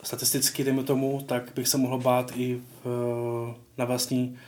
statisticky, 0.02 0.64
dejme 0.64 0.82
tomu, 0.82 1.20
tak 1.26 1.52
bych 1.54 1.68
se 1.68 1.78
mohl 1.78 1.98
bát 1.98 2.32
i 2.36 2.60
v, 2.84 3.54
na, 3.78 3.84
vlastní, 3.84 4.38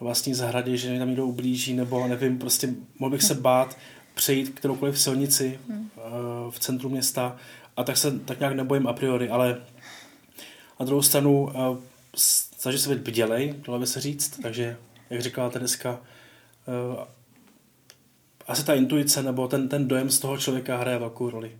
na 0.00 0.04
vlastní 0.04 0.34
zahradě, 0.34 0.76
že 0.76 0.92
mi 0.92 0.98
tam 0.98 1.08
někdo 1.08 1.26
ublíží, 1.26 1.74
nebo 1.74 2.08
nevím, 2.08 2.38
prostě 2.38 2.68
mohl 2.98 3.10
bych 3.10 3.22
se 3.22 3.34
bát 3.34 3.76
přejít 4.16 4.50
kteroukoliv 4.50 5.00
silnici 5.00 5.60
hmm. 5.68 5.90
Eh, 5.96 6.00
v 6.50 6.58
centru 6.58 6.88
města 6.88 7.36
a 7.76 7.84
tak 7.84 7.96
se 7.96 8.18
tak 8.18 8.40
nějak 8.40 8.56
nebojím 8.56 8.86
a 8.86 8.92
priori, 8.92 9.28
ale 9.28 9.60
na 10.80 10.86
druhou 10.86 11.02
stranu 11.02 11.42
uh, 11.42 11.78
snaží 12.16 12.78
se 12.78 12.94
být 12.94 13.08
bdělej, 13.08 13.54
dalo 13.66 13.78
by 13.78 13.86
se 13.86 14.00
říct, 14.00 14.40
takže, 14.42 14.76
jak 15.10 15.22
říkala 15.22 15.50
Tereska, 15.50 15.90
uh, 15.90 17.04
asi 18.46 18.64
ta 18.64 18.74
intuice 18.74 19.22
nebo 19.22 19.48
ten, 19.48 19.68
ten 19.68 19.88
dojem 19.88 20.10
z 20.10 20.18
toho 20.18 20.38
člověka 20.38 20.76
hraje 20.76 20.98
velkou 20.98 21.30
roli. 21.30 21.56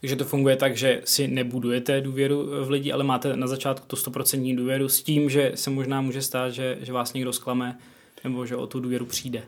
Takže 0.00 0.16
to 0.16 0.24
funguje 0.24 0.56
tak, 0.56 0.76
že 0.76 1.02
si 1.04 1.28
nebudujete 1.28 2.00
důvěru 2.00 2.64
v 2.64 2.70
lidi, 2.70 2.92
ale 2.92 3.04
máte 3.04 3.36
na 3.36 3.46
začátku 3.46 3.86
to 3.86 3.96
100% 3.96 4.56
důvěru 4.56 4.88
s 4.88 5.02
tím, 5.02 5.30
že 5.30 5.52
se 5.54 5.70
možná 5.70 6.00
může 6.00 6.22
stát, 6.22 6.50
že, 6.50 6.78
že 6.80 6.92
vás 6.92 7.12
někdo 7.12 7.32
zklame 7.32 7.78
nebo 8.24 8.46
že 8.46 8.56
o 8.56 8.66
tu 8.66 8.80
důvěru 8.80 9.06
přijde. 9.06 9.42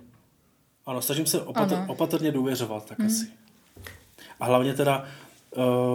Ano, 0.91 1.03
snažím 1.03 1.27
se 1.27 1.43
opatr, 1.43 1.75
ano. 1.75 1.85
opatrně 1.89 2.33
důvěřovat, 2.33 2.85
tak 2.85 2.99
hmm. 2.99 3.09
asi. 3.09 3.27
A 4.41 4.45
hlavně 4.45 4.75
teda 4.75 5.05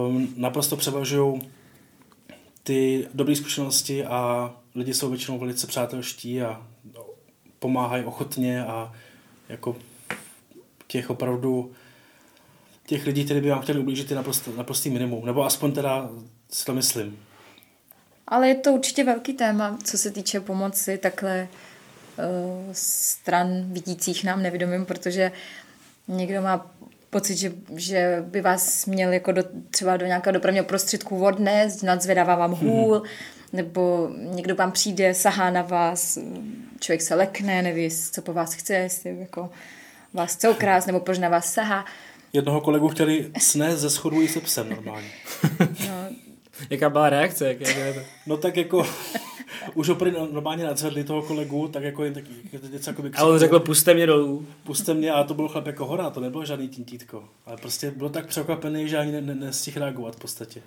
um, 0.08 0.34
naprosto 0.36 0.76
převažují 0.76 1.50
ty 2.62 3.08
dobré 3.14 3.36
zkušenosti 3.36 4.04
a 4.04 4.52
lidi 4.74 4.94
jsou 4.94 5.08
většinou 5.08 5.38
velice 5.38 5.66
přátelští 5.66 6.42
a 6.42 6.66
pomáhají 7.58 8.04
ochotně 8.04 8.64
a 8.64 8.92
jako 9.48 9.76
těch 10.86 11.10
opravdu 11.10 11.72
těch 12.86 13.06
lidí, 13.06 13.24
kteří 13.24 13.40
by 13.40 13.50
vám 13.50 13.62
chtěli 13.62 13.78
ublížit, 13.78 14.10
je 14.10 14.16
naprosto, 14.16 14.52
naprostý 14.56 14.90
minimum. 14.90 15.26
Nebo 15.26 15.44
aspoň 15.44 15.72
teda 15.72 16.08
si 16.50 16.64
to 16.64 16.74
myslím. 16.74 17.18
Ale 18.28 18.48
je 18.48 18.54
to 18.54 18.72
určitě 18.72 19.04
velký 19.04 19.32
téma, 19.32 19.78
co 19.84 19.98
se 19.98 20.10
týče 20.10 20.40
pomoci 20.40 20.98
takhle 20.98 21.48
stran 22.72 23.72
vidících 23.72 24.24
nám 24.24 24.42
nevědomým, 24.42 24.84
protože 24.84 25.32
někdo 26.08 26.42
má 26.42 26.70
pocit, 27.10 27.36
že, 27.36 27.52
že 27.76 28.24
by 28.26 28.40
vás 28.40 28.86
měl 28.86 29.12
jako 29.12 29.32
do, 29.32 29.42
třeba 29.70 29.96
do 29.96 30.06
nějakého 30.06 30.32
dopravního 30.32 30.64
prostředku 30.64 31.24
odnést, 31.24 31.82
nadzvedává 31.82 32.36
vám 32.36 32.50
mhm. 32.50 32.60
hůl, 32.60 32.98
mm-hmm. 32.98 33.08
nebo 33.52 34.10
někdo 34.16 34.54
vám 34.54 34.72
přijde, 34.72 35.14
sahá 35.14 35.50
na 35.50 35.62
vás, 35.62 36.18
člověk 36.80 37.02
se 37.02 37.14
lekne, 37.14 37.62
neví, 37.62 37.90
co 38.12 38.22
po 38.22 38.32
vás 38.32 38.54
chce, 38.54 38.74
jestli 38.74 39.16
jako 39.20 39.50
vás 40.14 40.34
chce 40.34 40.48
ukrást, 40.48 40.86
nebo 40.86 41.00
proč 41.00 41.18
na 41.18 41.28
vás 41.28 41.52
sahá. 41.52 41.84
Jednoho 42.32 42.60
kolegu 42.60 42.88
chtěli 42.88 43.30
snést 43.38 43.80
ze 43.80 43.90
schodu 43.90 44.22
i 44.22 44.28
se 44.28 44.40
psem 44.40 44.70
normálně. 44.70 45.08
No. 45.60 46.25
Jaká 46.70 46.90
byla 46.90 47.10
reakce? 47.10 47.48
Jak, 47.48 47.60
jak 47.60 47.94
to? 47.94 48.00
No 48.26 48.36
tak 48.36 48.56
jako 48.56 48.86
už 49.74 49.88
ho 49.88 49.96
normálně 50.32 50.64
nadzvedli 50.64 51.04
toho 51.04 51.22
kolegu, 51.22 51.68
tak 51.68 51.82
jako 51.82 52.04
jen 52.04 52.14
taky, 52.14 52.32
něco 52.70 52.90
jako 52.90 53.02
A 53.14 53.24
on 53.24 53.38
řekl, 53.38 53.60
puste 53.60 53.94
mě 53.94 54.06
dolů. 54.06 54.46
Puste 54.64 54.94
mě 54.94 55.12
a 55.12 55.24
to 55.24 55.34
byl 55.34 55.48
chlap 55.48 55.66
jako 55.66 55.86
hora, 55.86 56.10
to 56.10 56.20
nebylo 56.20 56.44
žádný 56.44 56.68
tintítko. 56.68 57.24
Ale 57.46 57.56
prostě 57.56 57.90
bylo 57.90 58.10
tak 58.10 58.26
překvapený, 58.26 58.88
že 58.88 58.98
ani 58.98 59.12
ne, 59.12 59.20
ne, 59.20 59.34
nestihl 59.34 59.80
reagovat 59.80 60.16
v 60.16 60.18
podstatě. 60.18 60.62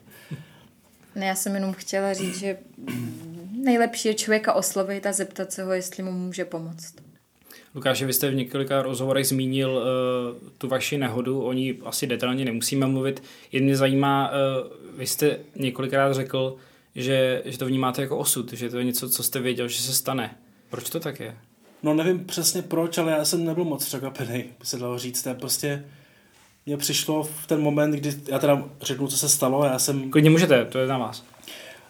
Ne, 1.15 1.25
já 1.25 1.35
jsem 1.35 1.55
jenom 1.55 1.73
chtěla 1.73 2.13
říct, 2.13 2.39
že 2.39 2.57
nejlepší 3.51 4.07
je 4.07 4.13
člověka 4.13 4.53
oslovit 4.53 5.05
a 5.05 5.13
zeptat 5.13 5.51
se 5.51 5.63
ho, 5.63 5.71
jestli 5.71 6.03
mu 6.03 6.11
může 6.11 6.45
pomoct. 6.45 7.08
Lukáši, 7.75 8.05
vy 8.05 8.13
jste 8.13 8.31
v 8.31 8.35
několika 8.35 8.81
rozhovorech 8.81 9.27
zmínil 9.27 9.69
uh, 9.69 10.49
tu 10.57 10.67
vaši 10.67 10.97
nehodu, 10.97 11.41
o 11.41 11.53
ní 11.53 11.79
asi 11.85 12.07
detailně 12.07 12.45
nemusíme 12.45 12.87
mluvit. 12.87 13.23
Jen 13.51 13.63
mě 13.63 13.75
zajímá, 13.77 14.31
uh, 14.31 14.97
vy 14.97 15.07
jste 15.07 15.39
několikrát 15.55 16.13
řekl, 16.13 16.55
že, 16.95 17.41
že 17.45 17.57
to 17.57 17.65
vnímáte 17.65 18.01
jako 18.01 18.17
osud, 18.17 18.53
že 18.53 18.69
to 18.69 18.77
je 18.77 18.83
něco, 18.83 19.09
co 19.09 19.23
jste 19.23 19.39
věděl, 19.39 19.67
že 19.67 19.81
se 19.81 19.93
stane. 19.93 20.37
Proč 20.69 20.89
to 20.89 20.99
tak 20.99 21.19
je? 21.19 21.37
No 21.83 21.93
nevím 21.93 22.25
přesně 22.25 22.61
proč, 22.61 22.97
ale 22.97 23.11
já 23.11 23.25
jsem 23.25 23.45
nebyl 23.45 23.63
moc 23.65 23.85
překvapený, 23.85 24.43
by 24.59 24.65
se 24.65 24.77
dalo 24.77 24.97
říct. 24.97 25.23
To 25.23 25.29
je 25.29 25.35
prostě 25.35 25.85
mně 26.65 26.77
přišlo 26.77 27.23
v 27.23 27.47
ten 27.47 27.61
moment, 27.61 27.91
kdy 27.91 28.13
já 28.27 28.39
teda 28.39 28.63
řeknu, 28.81 29.07
co 29.07 29.17
se 29.17 29.29
stalo. 29.29 29.65
Já 29.65 29.79
jsem... 29.79 30.11
Klidně 30.11 30.29
můžete, 30.29 30.65
to 30.65 30.79
je 30.79 30.87
na 30.87 30.97
vás. 30.97 31.23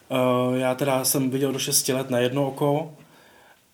Uh, 0.09 0.57
já 0.57 0.75
teda 0.75 1.05
jsem 1.05 1.29
viděl 1.29 1.51
do 1.51 1.59
6 1.59 1.89
let 1.89 2.09
na 2.09 2.19
jedno 2.19 2.47
oko 2.47 2.97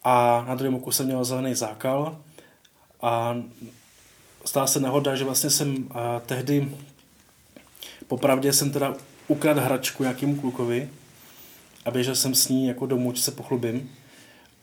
a 0.06 0.46
na 0.48 0.56
druhém 0.56 0.76
oku 0.76 0.91
jsem 0.91 1.06
měl 1.06 1.26
zelený 1.26 1.56
zákal 1.56 2.18
a 3.02 3.38
stala 4.46 4.68
se 4.68 4.80
nehoda, 4.80 5.15
že 5.15 5.24
vlastně 5.24 5.50
jsem 5.50 5.76
uh, 5.76 5.86
tehdy 6.26 6.72
popravdě 8.08 8.54
jsem 8.54 8.72
teda 8.72 8.96
ukradl 9.28 9.62
hračku 9.62 10.04
jakým 10.04 10.39
klukovi 10.39 10.89
a 11.86 11.91
běžel 11.91 12.15
jsem 12.15 12.36
s 12.36 12.48
ní 12.48 12.68
jako 12.68 12.86
domů, 12.86 13.15
se 13.15 13.32
pochlubím. 13.32 13.91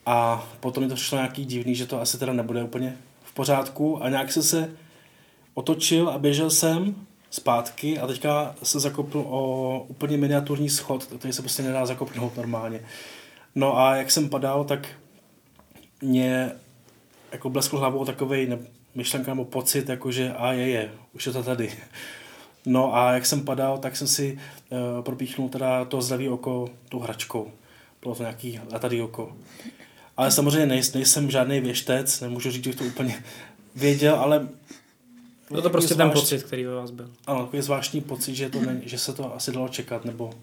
A 0.07 0.49
potom 0.61 0.83
mi 0.83 0.89
to 0.89 0.95
přišlo 0.95 1.19
nějaký 1.19 1.45
divný, 1.45 1.75
že 1.75 1.87
to 1.87 2.01
asi 2.01 2.19
teda 2.19 2.33
nebude 2.33 2.65
úplně 2.65 2.97
v 3.25 3.33
pořádku 3.33 4.05
a 4.05 4.09
nějak 4.09 4.33
jsem 4.33 4.43
se 4.43 4.71
otočil 5.55 6.09
a 6.09 6.19
běžel 6.19 6.51
jsem 6.51 6.95
zpátky 7.31 7.99
a 7.99 8.07
teďka 8.07 8.55
se 8.63 8.81
zakopl 8.81 9.19
o 9.19 9.85
úplně 9.89 10.17
miniaturní 10.17 10.71
schod, 10.71 11.05
který 11.05 11.33
se 11.33 11.43
prostě 11.43 11.63
nedá 11.63 11.87
zakopnout 11.87 12.37
normálně. 12.37 12.81
No 13.55 13.79
a 13.79 13.97
jak 13.97 14.11
jsem 14.11 14.29
padal, 14.29 14.65
tak 14.65 14.89
mě 16.03 16.51
jako 17.33 17.51
bleskl 17.51 17.79
hlavou 17.79 18.05
takový 18.05 18.49
myšlenka 18.95 19.31
nebo 19.31 19.45
pocit, 19.45 19.89
jako 19.89 20.13
že 20.13 20.33
a 20.33 20.53
je, 20.53 20.69
je, 20.69 20.93
už 21.15 21.27
je 21.27 21.33
to 21.33 21.43
tady. 21.43 21.73
No 22.67 22.97
a 22.97 23.13
jak 23.13 23.27
jsem 23.27 23.45
padal, 23.45 23.79
tak 23.79 23.97
jsem 23.97 24.07
si 24.07 24.39
uh, 24.71 25.05
propíchnul 25.05 25.49
teda 25.49 25.85
to 25.85 26.03
zlevý 26.03 26.29
oko 26.29 26.69
tou 26.89 26.99
hračkou. 26.99 27.53
Bylo 28.03 28.15
to 28.15 28.23
nějaký 28.23 28.61
letadý 28.71 29.03
oko. 29.03 29.37
Ale 30.17 30.31
samozřejmě 30.31 30.67
nej, 30.67 30.83
nejsem 30.95 31.31
žádný 31.31 31.61
věštec, 31.61 32.21
nemůžu 32.21 32.51
říct, 32.51 32.65
že 32.65 32.77
to 32.77 32.85
úplně 32.85 33.25
věděl, 33.75 34.15
ale... 34.15 34.49
Bylo 35.51 35.63
to 35.63 35.71
prostě 35.71 35.95
zvlášť... 35.95 36.13
ten 36.13 36.21
pocit, 36.21 36.43
který 36.43 36.65
ve 36.65 36.75
vás 36.75 36.91
byl. 36.91 37.11
Ano, 37.27 37.45
takový 37.45 37.63
zvláštní 37.63 38.01
pocit, 38.01 38.35
že, 38.35 38.51
to 38.51 38.61
ne, 38.61 38.81
že 38.85 38.99
se 38.99 39.13
to 39.13 39.35
asi 39.35 39.53
dalo 39.53 39.69
čekat, 39.69 40.05
nebo 40.05 40.35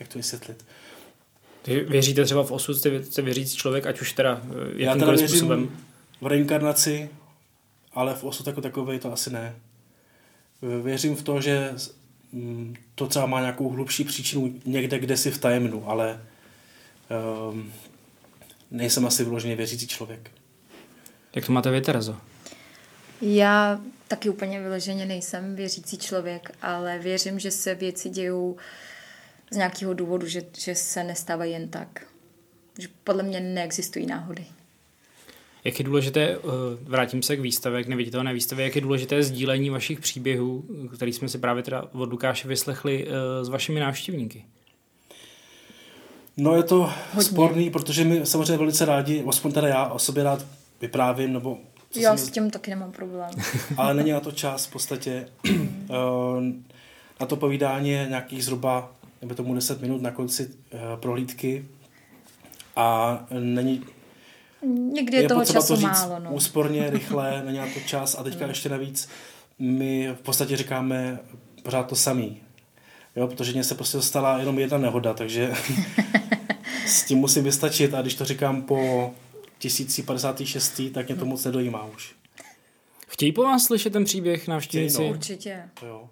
jak 0.00 0.08
to 0.08 0.18
vysvětlit. 0.18 0.64
Ty 1.62 1.80
věříte 1.80 2.24
třeba 2.24 2.44
v 2.44 2.52
osud, 2.52 2.74
jste, 2.74 3.04
jste 3.04 3.22
věřící 3.22 3.56
člověk, 3.56 3.86
ať 3.86 4.00
už 4.00 4.12
teda 4.12 4.42
eh, 4.44 4.48
Já 4.48 4.70
teda 4.72 4.84
jakýmkoliv 4.90 5.18
věřím 5.18 5.38
způsobem? 5.38 5.70
v 6.20 6.26
reinkarnaci, 6.26 7.10
ale 7.92 8.14
v 8.14 8.24
osud 8.24 8.46
jako 8.46 8.60
takový 8.60 8.98
to 8.98 9.12
asi 9.12 9.30
ne. 9.30 9.56
Věřím 10.82 11.16
v 11.16 11.22
to, 11.22 11.40
že 11.40 11.72
mm, 12.32 12.74
to 12.94 13.06
třeba 13.06 13.26
má 13.26 13.40
nějakou 13.40 13.68
hlubší 13.68 14.04
příčinu 14.04 14.54
někde, 14.64 14.98
kde 14.98 15.16
si 15.16 15.30
v 15.30 15.38
tajemnu, 15.38 15.90
ale 15.90 16.22
um, 17.50 17.72
nejsem 18.70 19.06
asi 19.06 19.24
vyloženě 19.24 19.56
věřící 19.56 19.86
člověk. 19.86 20.30
Jak 21.34 21.46
to 21.46 21.52
máte 21.52 21.70
vy, 21.70 21.80
Terezo? 21.80 22.16
Já 23.22 23.80
taky 24.08 24.28
úplně 24.28 24.60
vyloženě 24.60 25.06
nejsem 25.06 25.56
věřící 25.56 25.98
člověk, 25.98 26.50
ale 26.62 26.98
věřím, 26.98 27.38
že 27.38 27.50
se 27.50 27.74
věci 27.74 28.10
dějou 28.10 28.56
z 29.50 29.56
nějakého 29.56 29.94
důvodu, 29.94 30.26
že, 30.26 30.42
že 30.58 30.74
se 30.74 31.04
nestávají 31.04 31.52
jen 31.52 31.68
tak. 31.68 32.06
Že 32.78 32.88
podle 33.04 33.22
mě 33.22 33.40
neexistují 33.40 34.06
náhody. 34.06 34.44
Jak 35.64 35.78
je 35.78 35.84
důležité, 35.84 36.30
eh, 36.30 36.38
vrátím 36.82 37.22
se 37.22 37.36
k 37.36 37.40
výstavě, 37.40 37.84
k 37.84 37.88
neviditelné 37.88 38.34
výstavě, 38.34 38.64
jak 38.64 38.74
je 38.74 38.80
důležité 38.80 39.22
sdílení 39.22 39.70
vašich 39.70 40.00
příběhů, 40.00 40.64
který 40.94 41.12
jsme 41.12 41.28
si 41.28 41.38
právě 41.38 41.62
teda 41.62 41.84
od 41.92 42.10
Lukáše 42.10 42.48
vyslechli 42.48 43.06
eh, 43.08 43.44
s 43.44 43.48
vašimi 43.48 43.80
návštěvníky? 43.80 44.44
No 46.36 46.56
je 46.56 46.62
to 46.62 46.92
Hodně. 47.12 47.22
sporný, 47.22 47.70
protože 47.70 48.04
my 48.04 48.26
samozřejmě 48.26 48.56
velice 48.56 48.84
rádi, 48.84 49.24
aspoň 49.28 49.52
teda 49.52 49.68
já 49.68 49.88
o 49.88 49.98
sobě 49.98 50.22
rád 50.22 50.46
vyprávím, 50.80 51.32
nebo... 51.32 51.58
Co 51.90 52.00
já 52.00 52.16
s 52.16 52.30
tím 52.30 52.50
taky 52.50 52.70
nemám 52.70 52.92
problém. 52.92 53.30
Ale 53.76 53.94
není 53.94 54.10
na 54.10 54.20
to 54.20 54.32
čas 54.32 54.66
v 54.66 54.72
podstatě. 54.72 55.28
Eh, 55.92 56.52
na 57.20 57.26
to 57.26 57.36
povídání 57.36 57.90
je 57.90 58.06
nějakých 58.08 58.44
zhruba, 58.44 58.92
nebo 59.22 59.34
tomu 59.34 59.54
10 59.54 59.80
minut 59.80 60.02
na 60.02 60.10
konci 60.10 60.50
prohlídky 61.00 61.64
a 62.76 63.18
není 63.30 63.84
Někdy 64.92 65.16
je, 65.16 65.22
je 65.22 65.28
toho 65.28 65.44
času 65.44 65.68
to 65.68 65.76
říct 65.76 66.06
málo. 66.06 66.18
No. 66.18 66.32
úsporně, 66.32 66.90
rychle, 66.90 67.42
není 67.46 67.58
na 67.58 67.66
to 67.74 67.80
čas 67.80 68.16
a 68.18 68.22
teďka 68.22 68.46
ještě 68.46 68.68
navíc 68.68 69.08
my 69.58 70.08
v 70.14 70.22
podstatě 70.22 70.56
říkáme 70.56 71.18
pořád 71.62 71.82
to 71.82 71.96
samý. 71.96 72.40
Jo, 73.16 73.26
protože 73.28 73.52
mně 73.52 73.64
se 73.64 73.74
prostě 73.74 74.02
stala 74.02 74.38
jenom 74.38 74.58
jedna 74.58 74.78
nehoda, 74.78 75.14
takže 75.14 75.52
s 76.86 77.04
tím 77.04 77.18
musím 77.18 77.44
vystačit 77.44 77.94
a 77.94 78.02
když 78.02 78.14
to 78.14 78.24
říkám 78.24 78.62
po 78.62 79.10
1056, 79.58 80.80
tak 80.94 81.06
mě 81.08 81.16
to 81.16 81.24
moc 81.24 81.44
nedojímá 81.44 81.84
už. 81.84 82.14
Chtějí 83.08 83.32
po 83.32 83.42
vás 83.42 83.64
slyšet 83.64 83.92
ten 83.92 84.04
příběh 84.04 84.48
návštěvníci? 84.48 85.02
No. 85.02 85.08
Určitě. 85.08 85.62
Jo. 85.86 86.08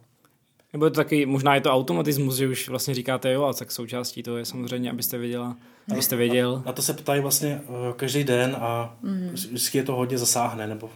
Nebo 0.73 0.85
je 0.85 0.91
to 0.91 0.97
taky, 0.97 1.27
možná 1.27 1.55
je 1.55 1.61
to 1.61 1.73
automatismus, 1.73 2.37
že 2.37 2.49
už 2.49 2.69
vlastně 2.69 2.95
říkáte 2.95 3.33
jo, 3.33 3.45
a 3.45 3.53
tak 3.53 3.71
součástí 3.71 4.23
toho 4.23 4.37
je 4.37 4.45
samozřejmě, 4.45 4.91
abyste 4.91 5.19
věděla, 5.19 5.57
abyste 5.93 6.17
věděl. 6.17 6.57
Na, 6.57 6.63
na 6.67 6.73
to 6.73 6.83
se 6.83 6.95
ptají 6.95 7.21
vlastně 7.21 7.61
uh, 7.69 7.77
každý 7.97 8.25
den 8.25 8.57
a 8.61 8.97
mm. 9.03 9.31
vždycky 9.33 9.79
je 9.79 9.85
to 9.85 9.95
hodně 9.95 10.19
zasáhne, 10.19 10.67
nebo 10.67 10.91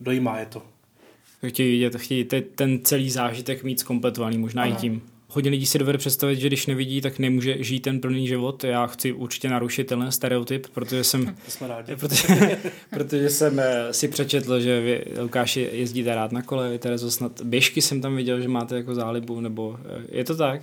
dojímá 0.00 0.38
je 0.38 0.46
to. 0.46 0.62
Chtějí 1.48 1.70
vidět, 1.70 1.96
chtějí 1.96 2.24
ten 2.54 2.78
celý 2.84 3.10
zážitek 3.10 3.64
mít 3.64 3.80
zkompletovaný, 3.80 4.38
možná 4.38 4.62
Aha. 4.62 4.72
i 4.72 4.76
tím. 4.76 5.02
Hodně 5.34 5.50
lidí 5.50 5.66
si 5.66 5.78
dovede 5.78 5.98
představit, 5.98 6.36
že 6.36 6.46
když 6.46 6.66
nevidí, 6.66 7.00
tak 7.00 7.18
nemůže 7.18 7.56
žít 7.58 7.80
ten 7.80 8.00
plný 8.00 8.28
život. 8.28 8.64
Já 8.64 8.86
chci 8.86 9.12
určitě 9.12 9.48
narušit 9.48 9.86
ten 9.86 10.12
stereotyp, 10.12 10.66
protože 10.66 11.04
jsem, 11.04 11.36
jsme 11.48 11.68
rádi. 11.68 11.96
Protože, 11.96 12.58
protože 12.90 13.30
jsem 13.30 13.60
eh, 13.60 13.92
si 13.92 14.08
přečetl, 14.08 14.60
že 14.60 14.80
vy, 14.80 15.04
Lukáši, 15.20 15.70
jezdíte 15.72 16.14
rád 16.14 16.32
na 16.32 16.42
kole, 16.42 16.70
vy 16.70 16.78
Terezo, 16.78 17.10
snad 17.10 17.40
běžky 17.42 17.82
jsem 17.82 18.00
tam 18.00 18.16
viděl, 18.16 18.40
že 18.40 18.48
máte 18.48 18.76
jako 18.76 18.94
zálibu, 18.94 19.40
nebo 19.40 19.78
eh, 19.84 20.04
je 20.08 20.24
to 20.24 20.36
tak? 20.36 20.62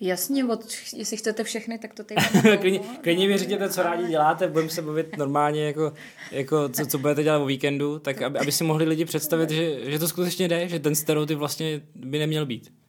Jasně, 0.00 0.44
od, 0.44 0.60
jestli 0.96 1.16
chcete 1.16 1.44
všechny, 1.44 1.78
tak 1.78 1.94
to 1.94 2.04
tady 2.04 2.58
klidně, 2.58 2.80
klidně 3.00 3.28
mi 3.28 3.38
řekněte, 3.38 3.68
co 3.68 3.82
rádi 3.82 4.08
děláte, 4.08 4.48
budeme 4.48 4.70
se 4.70 4.82
bavit 4.82 5.16
normálně, 5.16 5.64
jako, 5.64 5.92
jako 6.32 6.68
co, 6.68 6.86
co 6.86 6.98
budete 6.98 7.22
dělat 7.22 7.38
o 7.38 7.46
víkendu, 7.46 7.98
tak 7.98 8.22
aby, 8.22 8.38
aby 8.38 8.52
si 8.52 8.64
mohli 8.64 8.84
lidi 8.84 9.04
představit, 9.04 9.50
že, 9.50 9.90
že 9.90 9.98
to 9.98 10.08
skutečně 10.08 10.48
jde, 10.48 10.68
že 10.68 10.78
ten 10.78 10.94
stereotyp 10.94 11.38
vlastně 11.38 11.80
by 11.94 12.18
neměl 12.18 12.46
být. 12.46 12.79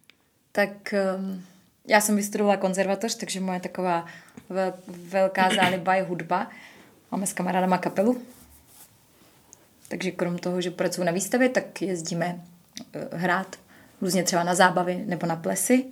Tak 0.51 0.93
um, 1.17 1.43
já 1.87 2.01
jsem 2.01 2.15
vystudovala 2.15 2.57
konzervatoř, 2.57 3.15
takže 3.15 3.39
moje 3.39 3.59
taková 3.59 4.05
vel, 4.49 4.73
velká 4.87 5.49
záliba 5.55 5.95
je 5.95 6.03
hudba. 6.03 6.49
Máme 7.11 7.27
s 7.27 7.33
kamarádama 7.33 7.77
kapelu. 7.77 8.21
Takže 9.87 10.11
krom 10.11 10.37
toho, 10.37 10.61
že 10.61 10.71
pracuji 10.71 11.03
na 11.03 11.11
výstavě, 11.11 11.49
tak 11.49 11.81
jezdíme 11.81 12.41
uh, 12.95 13.19
hrát 13.19 13.55
různě 14.01 14.23
třeba 14.23 14.43
na 14.43 14.55
zábavy 14.55 15.03
nebo 15.05 15.27
na 15.27 15.35
plesy 15.35 15.85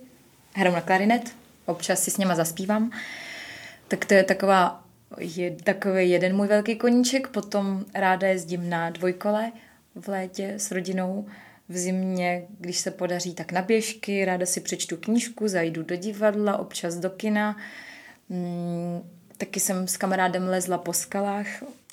hraju 0.53 0.75
na 0.75 0.81
klarinet, 0.81 1.31
občas 1.65 2.03
si 2.03 2.11
s 2.11 2.17
něma 2.17 2.35
zaspívám. 2.35 2.91
Tak 3.87 4.05
to 4.05 4.13
je 4.13 4.23
taková, 4.23 4.83
je 5.17 5.51
takový 5.51 6.09
jeden 6.09 6.35
můj 6.35 6.47
velký 6.47 6.75
koníček. 6.75 7.27
Potom 7.27 7.85
ráda 7.93 8.27
jezdím 8.27 8.69
na 8.69 8.89
dvojkole 8.89 9.51
v 9.95 10.07
létě 10.07 10.53
s 10.57 10.71
rodinou. 10.71 11.27
V 11.69 11.77
zimě, 11.77 12.47
když 12.59 12.77
se 12.77 12.91
podaří, 12.91 13.33
tak 13.33 13.51
na 13.51 13.61
běžky, 13.61 14.25
ráda 14.25 14.45
si 14.45 14.61
přečtu 14.61 14.97
knížku, 14.97 15.47
zajdu 15.47 15.83
do 15.83 15.95
divadla, 15.95 16.57
občas 16.57 16.95
do 16.95 17.09
kina. 17.09 17.57
Mm, 18.29 19.01
taky 19.37 19.59
jsem 19.59 19.87
s 19.87 19.97
kamarádem 19.97 20.47
lezla 20.47 20.77
po 20.77 20.93
skalách. 20.93 21.47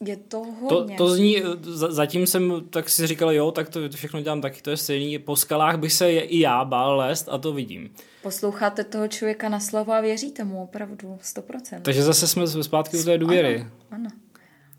Je 0.04 0.16
to 0.16 0.38
hodně. 0.38 0.96
To, 0.96 1.04
to 1.04 1.14
zní, 1.14 1.42
zatím 1.88 2.26
jsem 2.26 2.62
tak 2.70 2.88
si 2.88 3.06
říkal, 3.06 3.32
jo, 3.32 3.50
tak 3.50 3.68
to 3.68 3.80
všechno 3.94 4.20
dělám 4.20 4.40
taky, 4.40 4.62
to 4.62 4.70
je 4.70 4.76
stejný. 4.76 5.18
Po 5.18 5.36
skalách 5.36 5.78
bych 5.78 5.92
se 5.92 6.12
i 6.12 6.40
já 6.40 6.64
bál 6.64 6.96
lézt 6.96 7.28
a 7.28 7.38
to 7.38 7.52
vidím. 7.52 7.90
Posloucháte 8.22 8.84
toho 8.84 9.08
člověka 9.08 9.48
na 9.48 9.60
slovo 9.60 9.92
a 9.92 10.00
věříte 10.00 10.44
mu 10.44 10.62
opravdu 10.62 11.18
100%. 11.22 11.80
Takže 11.82 12.02
zase 12.02 12.28
jsme 12.28 12.46
zpátky 12.46 12.98
u 12.98 13.02
té 13.04 13.18
důvěry. 13.18 13.56
Ano, 13.56 13.70
ano. 13.90 14.10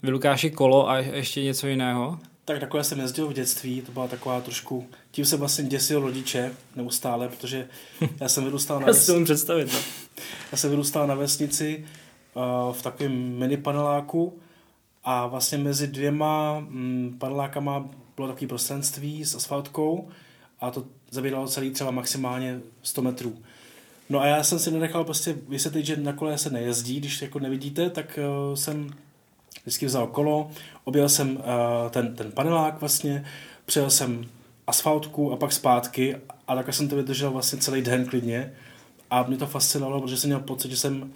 Vy 0.04 0.10
Lukáši 0.10 0.52
kolo 0.52 0.90
a 0.90 0.98
ještě 0.98 1.44
něco 1.44 1.68
jiného? 1.68 2.20
Tak 2.48 2.60
takové 2.60 2.84
jsem 2.84 3.00
jezdil 3.00 3.28
v 3.28 3.34
dětství, 3.34 3.82
to 3.82 3.92
byla 3.92 4.08
taková 4.08 4.42
trošku, 4.42 4.88
tím 5.12 5.26
jsem 5.26 5.40
vlastně 5.40 5.64
děsil 5.64 6.00
rodiče 6.00 6.52
neustále, 6.76 7.30
protože 7.30 7.68
já 8.20 8.30
jsem 8.30 8.44
vyrůstal 8.44 8.80
na, 8.80 8.86
ves... 8.86 9.12
představit, 9.24 9.74
no. 9.74 9.80
já 10.52 10.58
jsem 10.58 10.70
vyrůstal 10.70 11.08
na 11.08 11.16
vesnici 11.16 11.86
uh, 12.34 12.74
v 12.74 12.82
takovém 12.82 13.12
mini 13.40 13.58
paneláku 13.58 14.40
a 15.04 15.28
vlastně 15.28 15.58
mezi 15.58 15.88
dvěma 15.88 16.60
mm, 16.60 17.16
panelákama 17.20 17.90
bylo 18.16 18.28
takové 18.28 18.48
prostranství 18.48 19.26
s 19.26 19.36
asfaltkou 19.36 20.10
a 20.60 20.72
to 20.72 20.86
zabíralo 21.12 21.48
celý 21.48 21.72
třeba 21.72 21.92
maximálně 21.92 22.60
100 22.84 23.02
metrů. 23.02 23.38
No 24.10 24.22
a 24.22 24.26
já 24.26 24.44
jsem 24.44 24.60
si 24.60 24.72
nenechal 24.72 25.04
prostě 25.04 25.38
vysvětlit, 25.48 25.86
že 25.86 25.98
na 25.98 26.14
kole 26.14 26.38
se 26.38 26.50
nejezdí, 26.50 27.00
když 27.00 27.22
jako 27.22 27.40
nevidíte, 27.40 27.90
tak 27.90 28.20
uh, 28.50 28.56
jsem 28.56 28.94
vždycky 29.62 29.86
vzal 29.86 30.08
kolo, 30.08 30.52
objel 30.84 31.10
jsem 31.10 31.38
uh, 31.38 31.44
ten, 31.90 32.16
ten 32.16 32.32
panelák 32.32 32.80
vlastně, 32.80 33.26
přejel 33.66 33.90
jsem 33.90 34.26
asfaltku 34.68 35.32
a 35.32 35.38
pak 35.38 35.54
zpátky 35.54 36.16
a 36.48 36.56
takhle 36.56 36.74
jsem 36.74 36.88
to 36.88 36.96
vydržel 36.96 37.32
vlastně 37.32 37.60
celý 37.60 37.82
den 37.82 38.06
klidně 38.06 38.54
a 39.10 39.24
mě 39.24 39.38
to 39.38 39.48
fascinovalo, 39.48 40.02
protože 40.02 40.18
jsem 40.18 40.30
měl 40.30 40.40
pocit, 40.40 40.72
že 40.72 40.78
jsem 40.78 41.12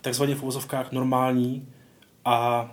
takzvaně 0.00 0.34
v 0.34 0.42
úvozovkách 0.42 0.92
normální 0.92 1.68
a 2.24 2.70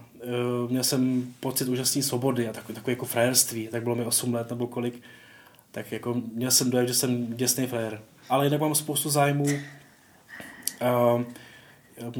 uh, 0.64 0.72
měl 0.72 0.84
jsem 0.84 1.34
pocit 1.40 1.68
úžasné 1.68 2.04
svobody 2.04 2.50
a 2.50 2.54
takový, 2.54 2.76
takový 2.76 2.92
jako 2.92 3.06
frajerství, 3.06 3.68
tak 3.68 3.84
bylo 3.84 3.96
mi 3.96 4.06
8 4.06 4.34
let 4.34 4.50
nebo 4.50 4.68
kolik 4.68 5.02
tak 5.72 5.92
jako 5.92 6.22
měl 6.34 6.52
jsem 6.52 6.70
dojem, 6.70 6.88
že 6.88 6.94
jsem 6.94 7.38
děsný 7.38 7.68
frér. 7.68 8.02
Ale 8.30 8.46
jinak 8.46 8.62
mám 8.62 8.76
spoustu 8.76 9.10
zájmů. 9.10 9.46
Uh, 10.82 11.22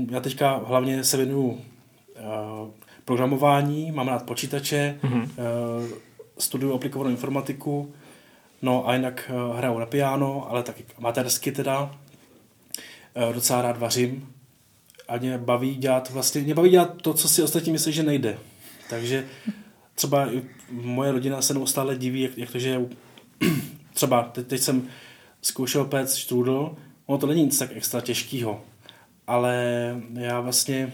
já 0.10 0.20
teďka 0.20 0.62
hlavně 0.66 1.04
se 1.04 1.18
věnuju 1.18 1.62
programování, 3.08 3.92
mám 3.92 4.08
rád 4.08 4.24
počítače, 4.26 5.00
mm-hmm. 5.04 5.30
studuju 6.38 6.74
aplikovanou 6.74 7.10
informatiku, 7.10 7.94
no 8.62 8.90
a 8.90 8.94
jinak 8.96 9.32
uh, 9.34 9.58
hraju 9.58 9.80
na 9.80 9.86
piano, 9.86 10.48
ale 10.50 10.64
taky 10.64 10.86
amatérsky 10.98 11.52
teda. 11.52 11.82
Uh, 11.84 13.34
docela 13.34 13.62
rád 13.62 13.78
vařím 13.78 14.34
a 15.08 15.18
mě 15.18 15.38
baví 15.38 15.76
dělat 15.76 16.10
vlastně, 16.10 16.42
mě 16.42 16.54
baví 16.54 16.70
dělat 16.70 17.02
to, 17.02 17.14
co 17.14 17.30
si 17.30 17.44
ostatní 17.44 17.72
myslí, 17.72 17.94
že 17.94 18.04
nejde. 18.04 18.38
Takže 18.90 19.26
třeba 19.96 20.30
moje 20.72 21.12
rodina 21.12 21.42
se 21.42 21.54
neustále 21.54 21.96
diví, 21.96 22.22
jak, 22.22 22.38
jak 22.38 22.52
to, 22.52 22.60
že 22.60 22.82
třeba 23.94 24.24
teď, 24.24 24.48
teď 24.48 24.62
jsem 24.62 24.88
zkoušel 25.42 25.86
péct 25.86 26.16
štrůdl, 26.16 26.76
ono 27.06 27.18
to 27.18 27.28
není 27.28 27.44
nic 27.44 27.58
tak 27.58 27.70
extra 27.74 28.02
těžkého, 28.02 28.62
ale 29.28 29.56
já 30.14 30.40
vlastně 30.40 30.94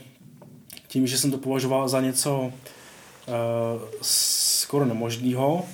tím, 0.93 1.07
že 1.07 1.17
jsem 1.17 1.31
to 1.31 1.37
považoval 1.37 1.89
za 1.89 2.01
něco 2.01 2.39
uh, 2.39 2.53
skoro 4.01 4.85
nemožného, 4.85 5.65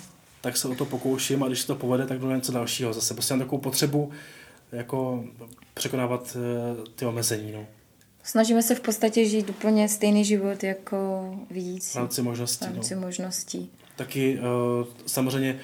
tak 0.42 0.58
se 0.58 0.68
o 0.68 0.76
to 0.76 0.86
pokouším 0.86 1.44
a 1.44 1.48
když 1.48 1.62
se 1.62 1.68
to 1.68 1.76
povede, 1.76 2.06
tak 2.06 2.20
jdu 2.20 2.32
něco 2.32 2.52
dalšího 2.52 2.94
zase. 2.94 3.14
Prostě 3.14 3.34
mám 3.34 3.40
takovou 3.40 3.62
potřebu 3.62 4.12
jako 4.72 5.24
překonávat 5.74 6.38
uh, 6.78 6.84
ty 6.96 7.06
omezení. 7.06 7.52
No. 7.52 7.66
Snažíme 8.24 8.62
se 8.64 8.76
v 8.76 8.80
podstatě 8.80 9.26
žít 9.26 9.50
úplně 9.50 9.90
stejný 9.90 10.26
život 10.26 10.64
jako 10.64 11.30
vidící. 11.52 11.92
V 11.92 11.96
rámci 11.96 12.22
možností. 12.22 12.66
V 12.66 12.74
rámci 12.74 12.96
no. 12.96 13.02
možností. 13.02 13.70
Taky 13.96 14.40
uh, 14.40 14.88
samozřejmě 15.06 15.60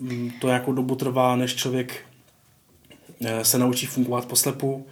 Mm, 0.00 0.30
to 0.40 0.46
nějakou 0.46 0.72
dobu 0.72 0.94
trvá, 0.94 1.36
než 1.36 1.54
člověk 1.54 2.00
se 3.42 3.58
naučí 3.58 3.86
fungovat 3.86 4.26
poslepu. 4.26 4.86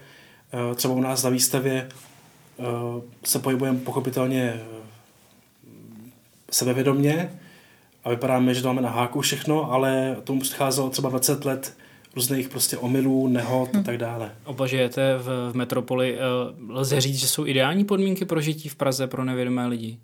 třeba 0.75 0.95
u 0.95 1.01
nás 1.01 1.23
na 1.23 1.31
výstavě 1.31 1.89
se 3.25 3.39
pohybujeme 3.39 3.79
pochopitelně 3.79 4.61
sebevědomně 6.51 7.31
a 8.05 8.11
vypadáme, 8.11 8.55
že 8.55 8.63
to 8.63 8.69
máme 8.69 8.83
na 8.83 8.91
háku 8.91 9.21
všechno, 9.21 9.73
ale 9.73 10.17
tomu 10.25 10.41
předcházelo 10.41 10.91
třeba 10.91 11.09
20 11.09 11.45
let 11.45 11.77
různých 12.17 12.49
prostě 12.49 12.77
omylů, 12.77 13.29
nehod 13.29 13.77
a 13.77 13.79
hm. 13.79 13.85
tak 13.85 13.99
dále. 13.99 14.33
Oba 14.45 14.67
žijete 14.67 15.19
v, 15.19 15.53
v 15.53 15.55
metropoli. 15.55 16.19
Lze 16.69 17.01
říct, 17.01 17.19
že 17.19 17.29
jsou 17.29 17.47
ideální 17.47 17.85
podmínky 17.85 18.25
pro 18.25 18.41
žití 18.41 18.69
v 18.69 18.77
Praze 18.77 19.07
pro 19.07 19.25
nevědomé 19.25 19.67
lidi? 19.67 19.99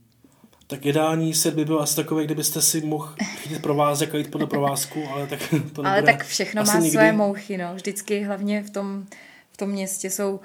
Tak 0.67 0.87
ideální 0.87 1.35
svět 1.35 1.55
by 1.55 1.65
byl 1.65 1.83
asi 1.83 1.97
takový, 1.97 2.25
kdybyste 2.25 2.63
si 2.63 2.81
mohl 2.81 3.15
chytit 3.25 3.63
provázek 3.63 4.15
a 4.15 4.19
jít 4.19 4.31
podle 4.31 4.47
provázku, 4.47 5.05
ale 5.13 5.27
tak 5.27 5.55
to 5.73 5.87
Ale 5.87 6.03
tak 6.03 6.25
všechno 6.25 6.65
má 6.65 6.75
nikdy. 6.75 6.91
své 6.91 7.13
mouchy, 7.13 7.59
no. 7.59 7.75
Vždycky 7.75 8.23
hlavně 8.23 8.63
v 8.63 8.71
tom, 8.71 9.05
v 9.53 9.57
tom 9.57 9.69
městě 9.69 10.11
jsou 10.11 10.41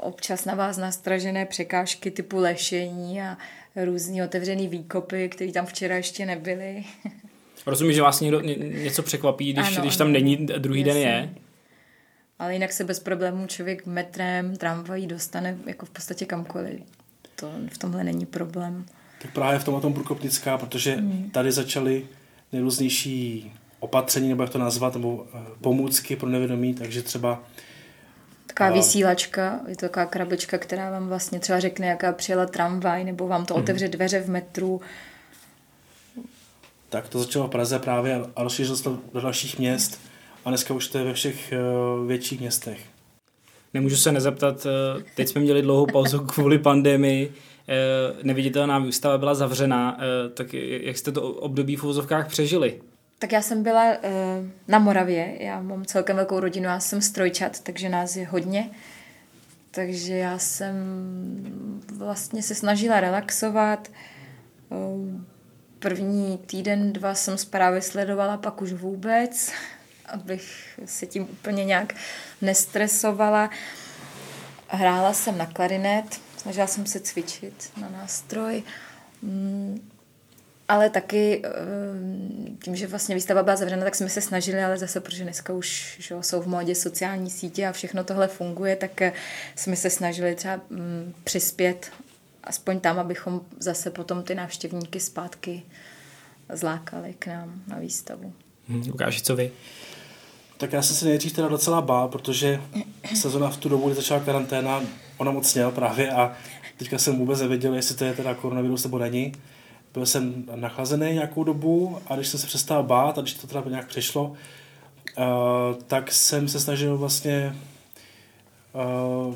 občas 0.00 0.44
na 0.44 0.54
vás 0.54 0.76
nastražené 0.76 1.46
překážky 1.46 2.10
typu 2.10 2.38
lešení 2.38 3.22
a 3.22 3.36
různý 3.84 4.22
otevřený 4.22 4.68
výkopy, 4.68 5.28
které 5.28 5.52
tam 5.52 5.66
včera 5.66 5.96
ještě 5.96 6.26
nebyly. 6.26 6.84
Rozumím, 7.66 7.92
že 7.92 8.02
vás 8.02 8.20
někdo 8.20 8.40
něco 8.40 9.02
překvapí, 9.02 9.52
když, 9.52 9.66
ano, 9.66 9.80
když 9.80 9.96
tam 9.96 10.06
ano, 10.06 10.12
není, 10.12 10.36
druhý 10.36 10.80
jasný. 10.80 10.94
den 10.94 11.02
je. 11.02 11.30
Ale 12.38 12.52
jinak 12.52 12.72
se 12.72 12.84
bez 12.84 13.00
problémů 13.00 13.46
člověk 13.46 13.86
metrem, 13.86 14.56
tramvají 14.56 15.06
dostane 15.06 15.58
jako 15.66 15.86
v 15.86 15.90
podstatě 15.90 16.24
kamkoliv. 16.24 16.80
To 17.36 17.52
v 17.72 17.78
tomhle 17.78 18.04
není 18.04 18.26
problém. 18.26 18.86
Tak 19.22 19.32
právě 19.32 19.58
v 19.58 19.64
tomhle 19.64 19.82
tom 19.82 19.94
průkopnická, 19.94 20.58
protože 20.58 20.94
hmm. 20.94 21.30
tady 21.30 21.52
začaly 21.52 22.06
nejrůznější 22.52 23.52
opatření, 23.80 24.28
nebo 24.28 24.42
jak 24.42 24.52
to 24.52 24.58
nazvat, 24.58 24.94
nebo 24.94 25.26
eh, 25.34 25.38
pomůcky 25.60 26.16
pro 26.16 26.28
nevědomí, 26.28 26.74
takže 26.74 27.02
třeba 27.02 27.42
Taková 28.60 28.76
vysílačka, 28.76 29.60
je 29.68 29.76
to 29.76 29.80
taková 29.80 30.06
krabička, 30.06 30.58
která 30.58 30.90
vám 30.90 31.08
vlastně 31.08 31.40
třeba 31.40 31.60
řekne, 31.60 31.86
jaká 31.86 32.12
přijela 32.12 32.46
tramvaj, 32.46 33.04
nebo 33.04 33.28
vám 33.28 33.46
to 33.46 33.54
mhm. 33.54 33.62
otevře 33.62 33.88
dveře 33.88 34.20
v 34.20 34.28
metru. 34.28 34.80
Tak 36.88 37.08
to 37.08 37.18
začalo 37.18 37.46
v 37.46 37.50
Praze 37.50 37.78
právě 37.78 38.20
a 38.36 38.42
rozšířilo 38.42 38.76
se 38.76 38.84
to 38.84 38.98
do 39.12 39.20
dalších 39.20 39.58
měst 39.58 40.00
a 40.44 40.48
dneska 40.48 40.74
už 40.74 40.88
to 40.88 40.98
je 40.98 41.04
ve 41.04 41.14
všech 41.14 41.52
uh, 41.52 42.06
větších 42.06 42.40
městech. 42.40 42.80
Nemůžu 43.74 43.96
se 43.96 44.12
nezeptat, 44.12 44.66
uh, 44.66 45.02
teď 45.14 45.28
jsme 45.28 45.40
měli 45.40 45.62
dlouhou 45.62 45.86
pauzu 45.86 46.18
kvůli 46.18 46.58
pandemii, 46.58 47.28
uh, 47.28 47.34
neviditelná 48.22 48.78
výstava 48.78 49.18
byla 49.18 49.34
zavřená, 49.34 49.98
tak 50.34 50.54
jak 50.54 50.96
jste 50.96 51.12
to 51.12 51.22
období 51.22 51.76
v 51.76 51.84
úzovkách 51.84 52.28
přežili? 52.28 52.80
Tak 53.20 53.32
já 53.32 53.42
jsem 53.42 53.62
byla 53.62 53.84
uh, 53.90 53.98
na 54.68 54.78
Moravě, 54.78 55.44
já 55.44 55.62
mám 55.62 55.84
celkem 55.84 56.16
velkou 56.16 56.40
rodinu, 56.40 56.64
já 56.66 56.80
jsem 56.80 57.02
strojčat, 57.02 57.60
takže 57.60 57.88
nás 57.88 58.16
je 58.16 58.26
hodně. 58.26 58.70
Takže 59.70 60.16
já 60.16 60.38
jsem 60.38 60.74
vlastně 61.92 62.42
se 62.42 62.54
snažila 62.54 63.00
relaxovat. 63.00 63.88
Uh, 64.68 65.20
první 65.78 66.38
týden, 66.38 66.92
dva 66.92 67.14
jsem 67.14 67.38
zprávy 67.38 67.82
sledovala, 67.82 68.36
pak 68.36 68.62
už 68.62 68.72
vůbec, 68.72 69.52
abych 70.06 70.78
se 70.84 71.06
tím 71.06 71.22
úplně 71.22 71.64
nějak 71.64 71.94
nestresovala. 72.40 73.50
Hrála 74.68 75.12
jsem 75.12 75.38
na 75.38 75.46
klarinet, 75.46 76.20
snažila 76.36 76.66
jsem 76.66 76.86
se 76.86 77.00
cvičit 77.00 77.72
na 77.76 77.88
nástroj. 77.88 78.62
Ale 80.70 80.90
taky 80.90 81.42
eh, 81.44 81.50
tím, 82.64 82.76
že 82.76 82.86
vlastně 82.86 83.14
výstava 83.14 83.42
byla 83.42 83.56
zavřena, 83.56 83.84
tak 83.84 83.94
jsme 83.94 84.08
se 84.08 84.20
snažili, 84.20 84.64
ale 84.64 84.78
zase, 84.78 85.00
protože 85.00 85.24
dneska 85.24 85.52
už 85.52 85.96
že 86.00 86.14
jsou 86.20 86.42
v 86.42 86.46
módě 86.46 86.74
sociální 86.74 87.30
sítě 87.30 87.66
a 87.66 87.72
všechno 87.72 88.04
tohle 88.04 88.28
funguje, 88.28 88.76
tak 88.76 89.02
eh, 89.02 89.12
jsme 89.56 89.76
se 89.76 89.90
snažili 89.90 90.34
třeba 90.34 90.60
mm, 90.70 91.14
přispět 91.24 91.92
aspoň 92.44 92.80
tam, 92.80 92.98
abychom 92.98 93.40
zase 93.58 93.90
potom 93.90 94.22
ty 94.22 94.34
návštěvníky 94.34 95.00
zpátky 95.00 95.62
zlákali 96.52 97.14
k 97.18 97.26
nám 97.26 97.62
na 97.66 97.78
výstavu. 97.78 98.32
Hmm, 98.68 98.82
Lukáši, 98.86 99.22
co 99.22 99.36
vy? 99.36 99.52
Tak 100.56 100.72
já 100.72 100.82
jsem 100.82 100.96
se 100.96 101.04
nejdřív 101.04 101.32
teda 101.32 101.48
docela 101.48 101.80
bál, 101.80 102.08
protože 102.08 102.60
sezona 103.14 103.50
v 103.50 103.56
tu 103.56 103.68
dobu, 103.68 103.86
kdy 103.86 103.94
začala 103.94 104.20
karanténa, 104.20 104.82
ona 105.16 105.30
moc 105.30 105.58
právě 105.74 106.10
a 106.10 106.32
teďka 106.76 106.98
jsem 106.98 107.18
vůbec 107.18 107.40
nevěděl, 107.40 107.74
jestli 107.74 107.94
to 107.94 108.04
je 108.04 108.14
teda 108.14 108.34
koronavirus 108.34 108.84
nebo 108.84 108.98
není 108.98 109.32
byl 109.94 110.06
jsem 110.06 110.44
nachlazený 110.54 111.12
nějakou 111.12 111.44
dobu 111.44 111.98
a 112.06 112.16
když 112.16 112.28
jsem 112.28 112.40
se 112.40 112.46
přestal 112.46 112.82
bát 112.82 113.18
a 113.18 113.20
když 113.20 113.34
to 113.34 113.46
teda 113.46 113.62
nějak 113.68 113.86
přešlo, 113.86 114.24
uh, 114.24 114.34
tak 115.86 116.12
jsem 116.12 116.48
se 116.48 116.60
snažil 116.60 116.98
vlastně 116.98 117.56
uh, 119.28 119.34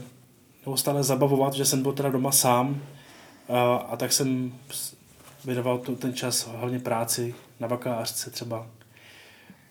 neustále 0.66 1.02
zabavovat, 1.02 1.54
že 1.54 1.64
jsem 1.64 1.82
byl 1.82 1.92
teda 1.92 2.10
doma 2.10 2.32
sám 2.32 2.68
uh, 2.70 3.56
a 3.90 3.96
tak 3.96 4.12
jsem 4.12 4.52
věnoval 5.44 5.78
ten 5.78 6.14
čas 6.14 6.48
hlavně 6.48 6.78
práci 6.78 7.34
na 7.60 7.68
bakalářce 7.68 8.30
třeba. 8.30 8.66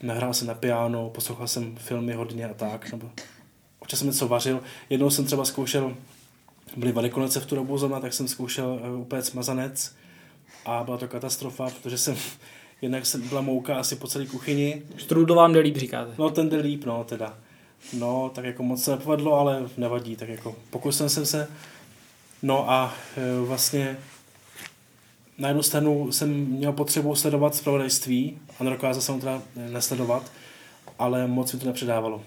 Nehrál 0.02 0.34
jsem 0.34 0.48
na 0.48 0.54
piano, 0.54 1.10
poslouchal 1.10 1.48
jsem 1.48 1.76
filmy 1.76 2.14
hodně 2.14 2.46
a 2.46 2.54
tak, 2.54 2.92
nebo 2.92 3.10
občas 3.80 4.00
jsem 4.00 4.08
něco 4.08 4.28
vařil. 4.28 4.64
Jednou 4.90 5.10
jsem 5.10 5.26
třeba 5.26 5.46
zkoušel, 5.46 5.96
byly 6.78 6.92
velikonoce 6.92 7.40
v 7.40 7.46
tu 7.46 7.56
dobu 7.56 7.78
zrovna, 7.78 8.00
tak 8.00 8.14
jsem 8.14 8.28
zkoušel 8.28 8.80
uh, 8.94 9.00
upéct 9.00 9.34
mazanec 9.34 9.96
a 10.66 10.84
byla 10.84 10.98
to 10.98 11.08
katastrofa, 11.08 11.70
protože 11.70 11.98
jsem 11.98 12.16
jednak 12.84 13.06
jsem 13.06 13.30
byla 13.30 13.42
mouka 13.42 13.76
asi 13.76 13.96
po 13.96 14.08
celé 14.08 14.26
kuchyni. 14.26 14.82
Štrůdl 14.98 15.36
vám 15.36 15.54
jde 15.54 15.60
líp, 15.60 15.78
říkáte? 15.78 16.12
No, 16.18 16.30
ten 16.30 16.50
jde 16.50 16.58
líp, 16.58 16.86
no, 16.86 17.04
teda. 17.04 17.38
No, 17.94 18.32
tak 18.36 18.46
jako 18.46 18.64
moc 18.64 18.84
se 18.84 18.92
nepovedlo, 18.92 19.34
ale 19.34 19.70
nevadí, 19.78 20.16
tak 20.16 20.30
jako 20.30 20.56
pokusil 20.70 21.10
jsem 21.10 21.26
se. 21.26 21.48
No 22.42 22.72
a 22.72 22.94
e, 23.18 23.46
vlastně 23.46 23.98
na 25.38 25.48
jednu 25.48 25.64
stranu 25.64 26.12
jsem 26.12 26.30
měl 26.34 26.74
potřebu 26.74 27.16
sledovat 27.16 27.56
zpravodajství 27.56 28.38
a 28.60 28.64
nedokázal 28.64 29.02
jsem 29.02 29.20
teda 29.20 29.42
nesledovat, 29.56 30.32
ale 31.00 31.28
moc 31.28 31.54
mi 31.54 31.60
to 31.60 31.66
nepředávalo. 31.66 32.24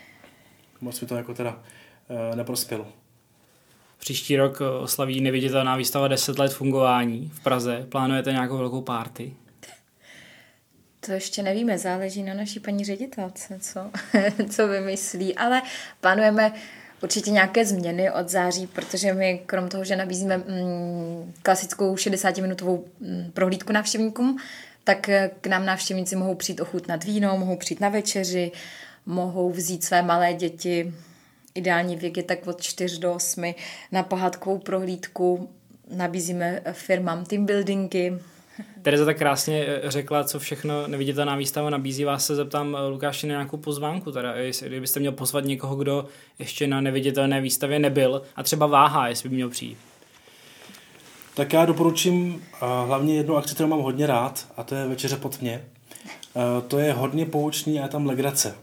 Moc 0.80 1.00
mi 1.00 1.06
to 1.06 1.16
jako 1.16 1.34
teda 1.34 1.58
e, 2.32 2.36
neprospělo. 2.36 2.86
Příští 4.00 4.36
rok 4.36 4.60
oslaví 4.80 5.20
neviditelná 5.20 5.76
výstava 5.76 6.08
10 6.08 6.38
let 6.38 6.52
fungování 6.52 7.30
v 7.34 7.40
Praze. 7.40 7.86
Plánujete 7.88 8.32
nějakou 8.32 8.58
velkou 8.58 8.80
párty? 8.80 9.34
To 11.00 11.12
ještě 11.12 11.42
nevíme, 11.42 11.78
záleží 11.78 12.22
na 12.22 12.34
naší 12.34 12.60
paní 12.60 12.84
ředitelce, 12.84 13.58
co, 13.60 13.90
co 14.50 14.68
vymyslí, 14.68 15.36
ale 15.36 15.62
plánujeme 16.00 16.52
určitě 17.02 17.30
nějaké 17.30 17.64
změny 17.64 18.10
od 18.10 18.28
září, 18.28 18.66
protože 18.66 19.12
my 19.12 19.42
krom 19.46 19.68
toho, 19.68 19.84
že 19.84 19.96
nabízíme 19.96 20.36
mm, 20.36 21.32
klasickou 21.42 21.94
60-minutovou 21.94 22.84
mm, 23.00 23.30
prohlídku 23.34 23.72
návštěvníkům, 23.72 24.38
tak 24.84 25.10
k 25.40 25.46
nám 25.46 25.66
návštěvníci 25.66 26.16
mohou 26.16 26.34
přijít 26.34 26.60
ochutnat 26.60 27.04
víno, 27.04 27.38
mohou 27.38 27.56
přijít 27.56 27.80
na 27.80 27.88
večeři, 27.88 28.52
mohou 29.06 29.50
vzít 29.50 29.84
své 29.84 30.02
malé 30.02 30.34
děti 30.34 30.92
ideální 31.54 31.96
věk 31.96 32.16
je 32.16 32.22
tak 32.22 32.46
od 32.46 32.62
4 32.62 33.00
do 33.00 33.14
8 33.14 33.54
na 33.92 34.02
pohádkovou 34.02 34.58
prohlídku. 34.58 35.50
Nabízíme 35.96 36.60
firmám 36.72 37.24
team 37.24 37.46
buildingy, 37.46 38.12
Tereza 38.82 39.04
tak 39.04 39.18
krásně 39.18 39.64
eh, 39.66 39.90
řekla, 39.90 40.24
co 40.24 40.38
všechno 40.38 40.86
neviditelná 40.86 41.36
výstava 41.36 41.70
nabízí. 41.70 42.04
Vás 42.04 42.26
se 42.26 42.36
zeptám, 42.36 42.76
eh, 42.76 42.88
Lukáši, 42.88 43.26
na 43.26 43.32
nějakou 43.32 43.56
pozvánku. 43.56 44.12
Teda, 44.12 44.34
jestli, 44.34 44.68
kdybyste 44.68 45.00
měl 45.00 45.12
pozvat 45.12 45.44
někoho, 45.44 45.76
kdo 45.76 46.06
ještě 46.38 46.66
na 46.66 46.80
neviditelné 46.80 47.40
výstavě 47.40 47.78
nebyl 47.78 48.22
a 48.36 48.42
třeba 48.42 48.66
váhá, 48.66 49.08
jestli 49.08 49.28
by 49.28 49.34
měl 49.34 49.48
přijít. 49.48 49.78
Tak 51.34 51.52
já 51.52 51.66
doporučím 51.66 52.44
hlavně 52.86 53.16
jednu 53.16 53.36
akci, 53.36 53.54
kterou 53.54 53.68
mám 53.68 53.80
hodně 53.80 54.06
rád, 54.06 54.46
a 54.56 54.62
to 54.62 54.74
je 54.74 54.86
Večeře 54.86 55.16
pod 55.16 55.40
mě. 55.40 55.64
Eh, 56.36 56.62
to 56.68 56.78
je 56.78 56.92
hodně 56.92 57.26
poučný 57.26 57.80
a 57.80 57.82
je 57.82 57.88
tam 57.88 58.06
legrace. 58.06 58.54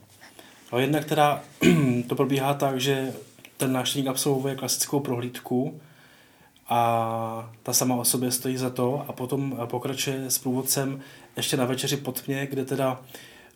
No 0.71 0.79
jednak 0.79 1.05
teda 1.05 1.43
to 2.07 2.15
probíhá 2.15 2.53
tak, 2.53 2.81
že 2.81 3.13
ten 3.57 3.73
návštěvník 3.73 4.07
absolvuje 4.09 4.55
klasickou 4.55 4.99
prohlídku 4.99 5.81
a 6.69 7.49
ta 7.63 7.73
sama 7.73 7.95
o 7.95 8.05
sobě 8.05 8.31
stojí 8.31 8.57
za 8.57 8.69
to 8.69 9.05
a 9.07 9.13
potom 9.13 9.59
pokračuje 9.65 10.31
s 10.31 10.37
průvodcem 10.37 10.99
ještě 11.37 11.57
na 11.57 11.65
večeři 11.65 11.97
pod 11.97 12.27
mě, 12.27 12.47
kde 12.47 12.65
teda 12.65 13.01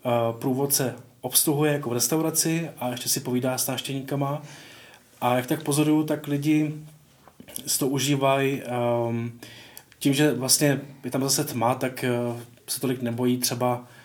eh, 0.06 0.10
průvodce 0.40 0.96
obsluhuje 1.22 1.74
jako 1.74 1.90
v 1.90 1.94
restauraci 1.94 2.70
a 2.80 2.90
ještě 2.90 3.10
si 3.10 3.20
povídá 3.20 3.58
s 3.58 3.68
návštěvníkama. 3.68 4.42
A 5.22 5.36
jak 5.36 5.48
tak 5.48 5.64
pozoruju, 5.64 6.04
tak 6.04 6.28
lidi 6.28 6.74
si 7.68 7.80
to 7.80 7.88
užívají 7.88 8.62
um, 9.08 9.40
tím, 10.00 10.14
že 10.14 10.34
vlastně 10.34 10.82
je 11.04 11.12
tam 11.12 11.24
zase 11.24 11.44
tma, 11.44 11.76
tak 11.76 12.06
uh, 12.32 12.42
se 12.68 12.82
tolik 12.82 13.02
nebojí 13.02 13.38
třeba 13.38 13.84
Eh, 13.84 14.01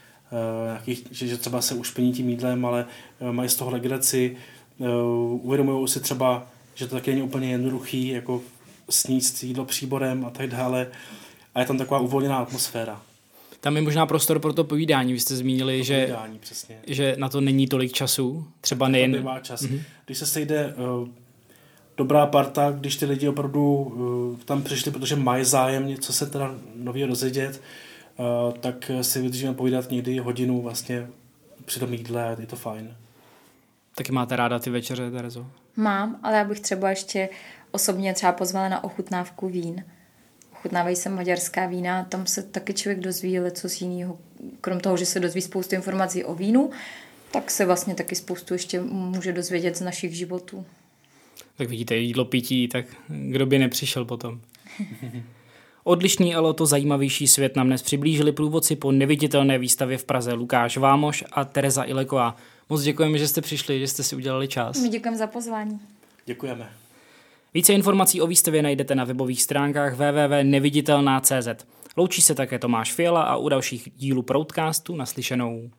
nějakých, 0.67 1.07
že, 1.11 1.27
že 1.27 1.37
třeba 1.37 1.63
se 1.63 1.75
ušpiní 1.75 2.13
tím 2.13 2.29
jídlem, 2.29 2.65
ale 2.67 2.87
eh, 3.21 3.33
mají 3.33 3.49
z 3.49 3.57
toho 3.57 3.71
legraci, 3.71 4.37
eh, 4.81 4.85
uvědomují 5.31 5.89
si 5.89 6.01
třeba, 6.01 6.47
že 6.75 6.87
to 6.87 6.95
taky 6.95 7.11
není 7.11 7.23
úplně 7.23 7.51
jednoduchý, 7.51 8.09
jako 8.09 8.43
sníst 8.91 9.45
jídlo 9.45 9.65
příborem 9.65 10.25
a 10.25 10.31
tak 10.31 10.51
dále. 10.51 10.87
A 11.55 11.61
je 11.61 11.67
tam 11.67 11.79
taková 11.79 12.01
uvolněná 12.01 12.37
atmosféra. 12.37 13.03
Tam 13.61 13.77
je 13.77 13.83
možná 13.83 14.07
prostor 14.07 14.39
pro 14.39 14.53
to 14.53 14.65
povídání. 14.65 15.13
Vy 15.13 15.21
jste 15.21 15.37
zmínili, 15.37 15.85
že, 15.85 16.01
Povídání, 16.01 16.39
přesně. 16.39 16.79
že 16.87 17.15
na 17.19 17.29
to 17.29 17.41
není 17.41 17.67
tolik 17.67 17.93
času. 17.93 18.47
Třeba 18.61 18.89
nejen... 18.89 19.13
To 19.13 19.41
čas. 19.43 19.63
Mm-hmm. 19.63 19.81
Když 20.07 20.19
se 20.19 20.27
sejde 20.27 20.75
uh, 20.75 21.09
dobrá 21.97 22.27
parta, 22.27 22.71
když 22.71 22.97
ty 22.97 23.07
lidi 23.07 23.29
opravdu 23.29 23.75
uh, 23.75 24.39
tam 24.45 24.63
přišli, 24.63 24.91
protože 24.91 25.17
mají 25.17 25.45
zájem 25.45 25.87
něco 25.87 26.13
se 26.13 26.27
teda 26.27 26.55
nového 26.75 27.09
dozvědět, 27.09 27.51
uh, 27.51 27.63
tak 28.61 28.91
si 29.03 29.23
vydržíme 29.23 29.55
povídat 29.55 29.91
někdy 29.91 30.19
hodinu 30.19 30.63
vlastně 30.63 31.07
při 31.65 31.81
tom 31.81 31.93
jídle, 31.93 32.37
je 32.41 32.47
to 32.47 32.57
fajn. 32.57 32.97
Taky 33.95 34.13
máte 34.13 34.37
ráda 34.37 34.59
ty 34.59 34.71
večeře, 34.71 35.11
Terezo? 35.11 35.47
Mám, 35.77 36.21
ale 36.23 36.37
já 36.37 36.45
bych 36.45 36.61
třeba 36.61 36.91
ještě 36.91 37.29
osobně 37.71 38.15
třeba 38.15 38.33
pozvala 38.33 38.69
na 38.69 38.85
ochutnávku 38.85 39.49
vín. 39.49 39.85
Ochutnávají 40.53 40.97
se 40.97 41.09
maďarská 41.09 41.67
vína, 41.67 42.05
tam 42.05 42.27
se 42.27 42.43
taky 42.43 42.75
člověk 42.75 43.01
dozví 43.01 43.39
co 43.53 43.69
z 43.69 43.81
jiného. 43.81 44.19
Krom 44.61 44.81
toho, 44.81 44.97
že 44.97 45.07
se 45.07 45.21
dozví 45.21 45.41
spoustu 45.41 45.75
informací 45.75 46.25
o 46.25 46.35
vínu, 46.35 46.71
tak 47.33 47.51
se 47.51 47.65
vlastně 47.65 47.95
taky 47.95 48.15
spoustu 48.15 48.55
ještě 48.55 48.81
může 48.81 49.33
dozvědět 49.33 49.77
z 49.77 49.81
našich 49.81 50.17
životů. 50.17 50.67
Tak 51.57 51.69
vidíte, 51.69 51.97
jídlo, 51.97 52.25
pití, 52.25 52.69
tak 52.69 52.87
kdo 53.09 53.47
by 53.47 53.59
nepřišel 53.59 54.05
potom. 54.05 54.41
Odlišný, 55.87 56.35
ale 56.35 56.49
o 56.49 56.53
to 56.53 56.67
zajímavější 56.67 57.27
svět 57.27 57.57
nám 57.57 57.67
dnes 57.67 57.83
přiblížili 57.83 58.33
průvodci 58.33 58.77
po 58.77 58.93
neviditelné 58.93 59.59
výstavě 59.59 59.99
v 59.99 60.05
Praze 60.05 60.33
Lukáš 60.33 60.77
Vámoš 60.77 61.25
a 61.33 61.45
Tereza 61.45 61.85
Ileková. 61.85 62.37
Moc 62.69 62.83
děkujeme, 62.83 63.19
že 63.19 63.29
jste 63.29 63.41
přišli, 63.41 63.81
že 63.81 63.89
jste 63.89 64.03
si 64.03 64.17
udělali 64.17 64.49
čas. 64.49 64.83
My 64.83 64.89
děkujeme 64.89 65.17
za 65.19 65.27
pozvání. 65.27 65.81
Děkujeme. 66.25 66.71
Více 67.55 67.73
informací 67.73 68.21
o 68.21 68.27
výstavě 68.27 68.63
najdete 68.63 68.95
na 68.95 69.05
webových 69.05 69.43
stránkách 69.43 69.95
www.neviditelná.cz. 69.95 71.49
Loučí 71.97 72.23
se 72.23 72.35
také 72.35 72.59
Tomáš 72.59 72.93
Fiala 72.93 73.23
a 73.23 73.37
u 73.37 73.49
dalších 73.49 73.89
dílů 73.97 74.23
Proudcastu 74.23 74.97
naslyšenou. 74.97 75.71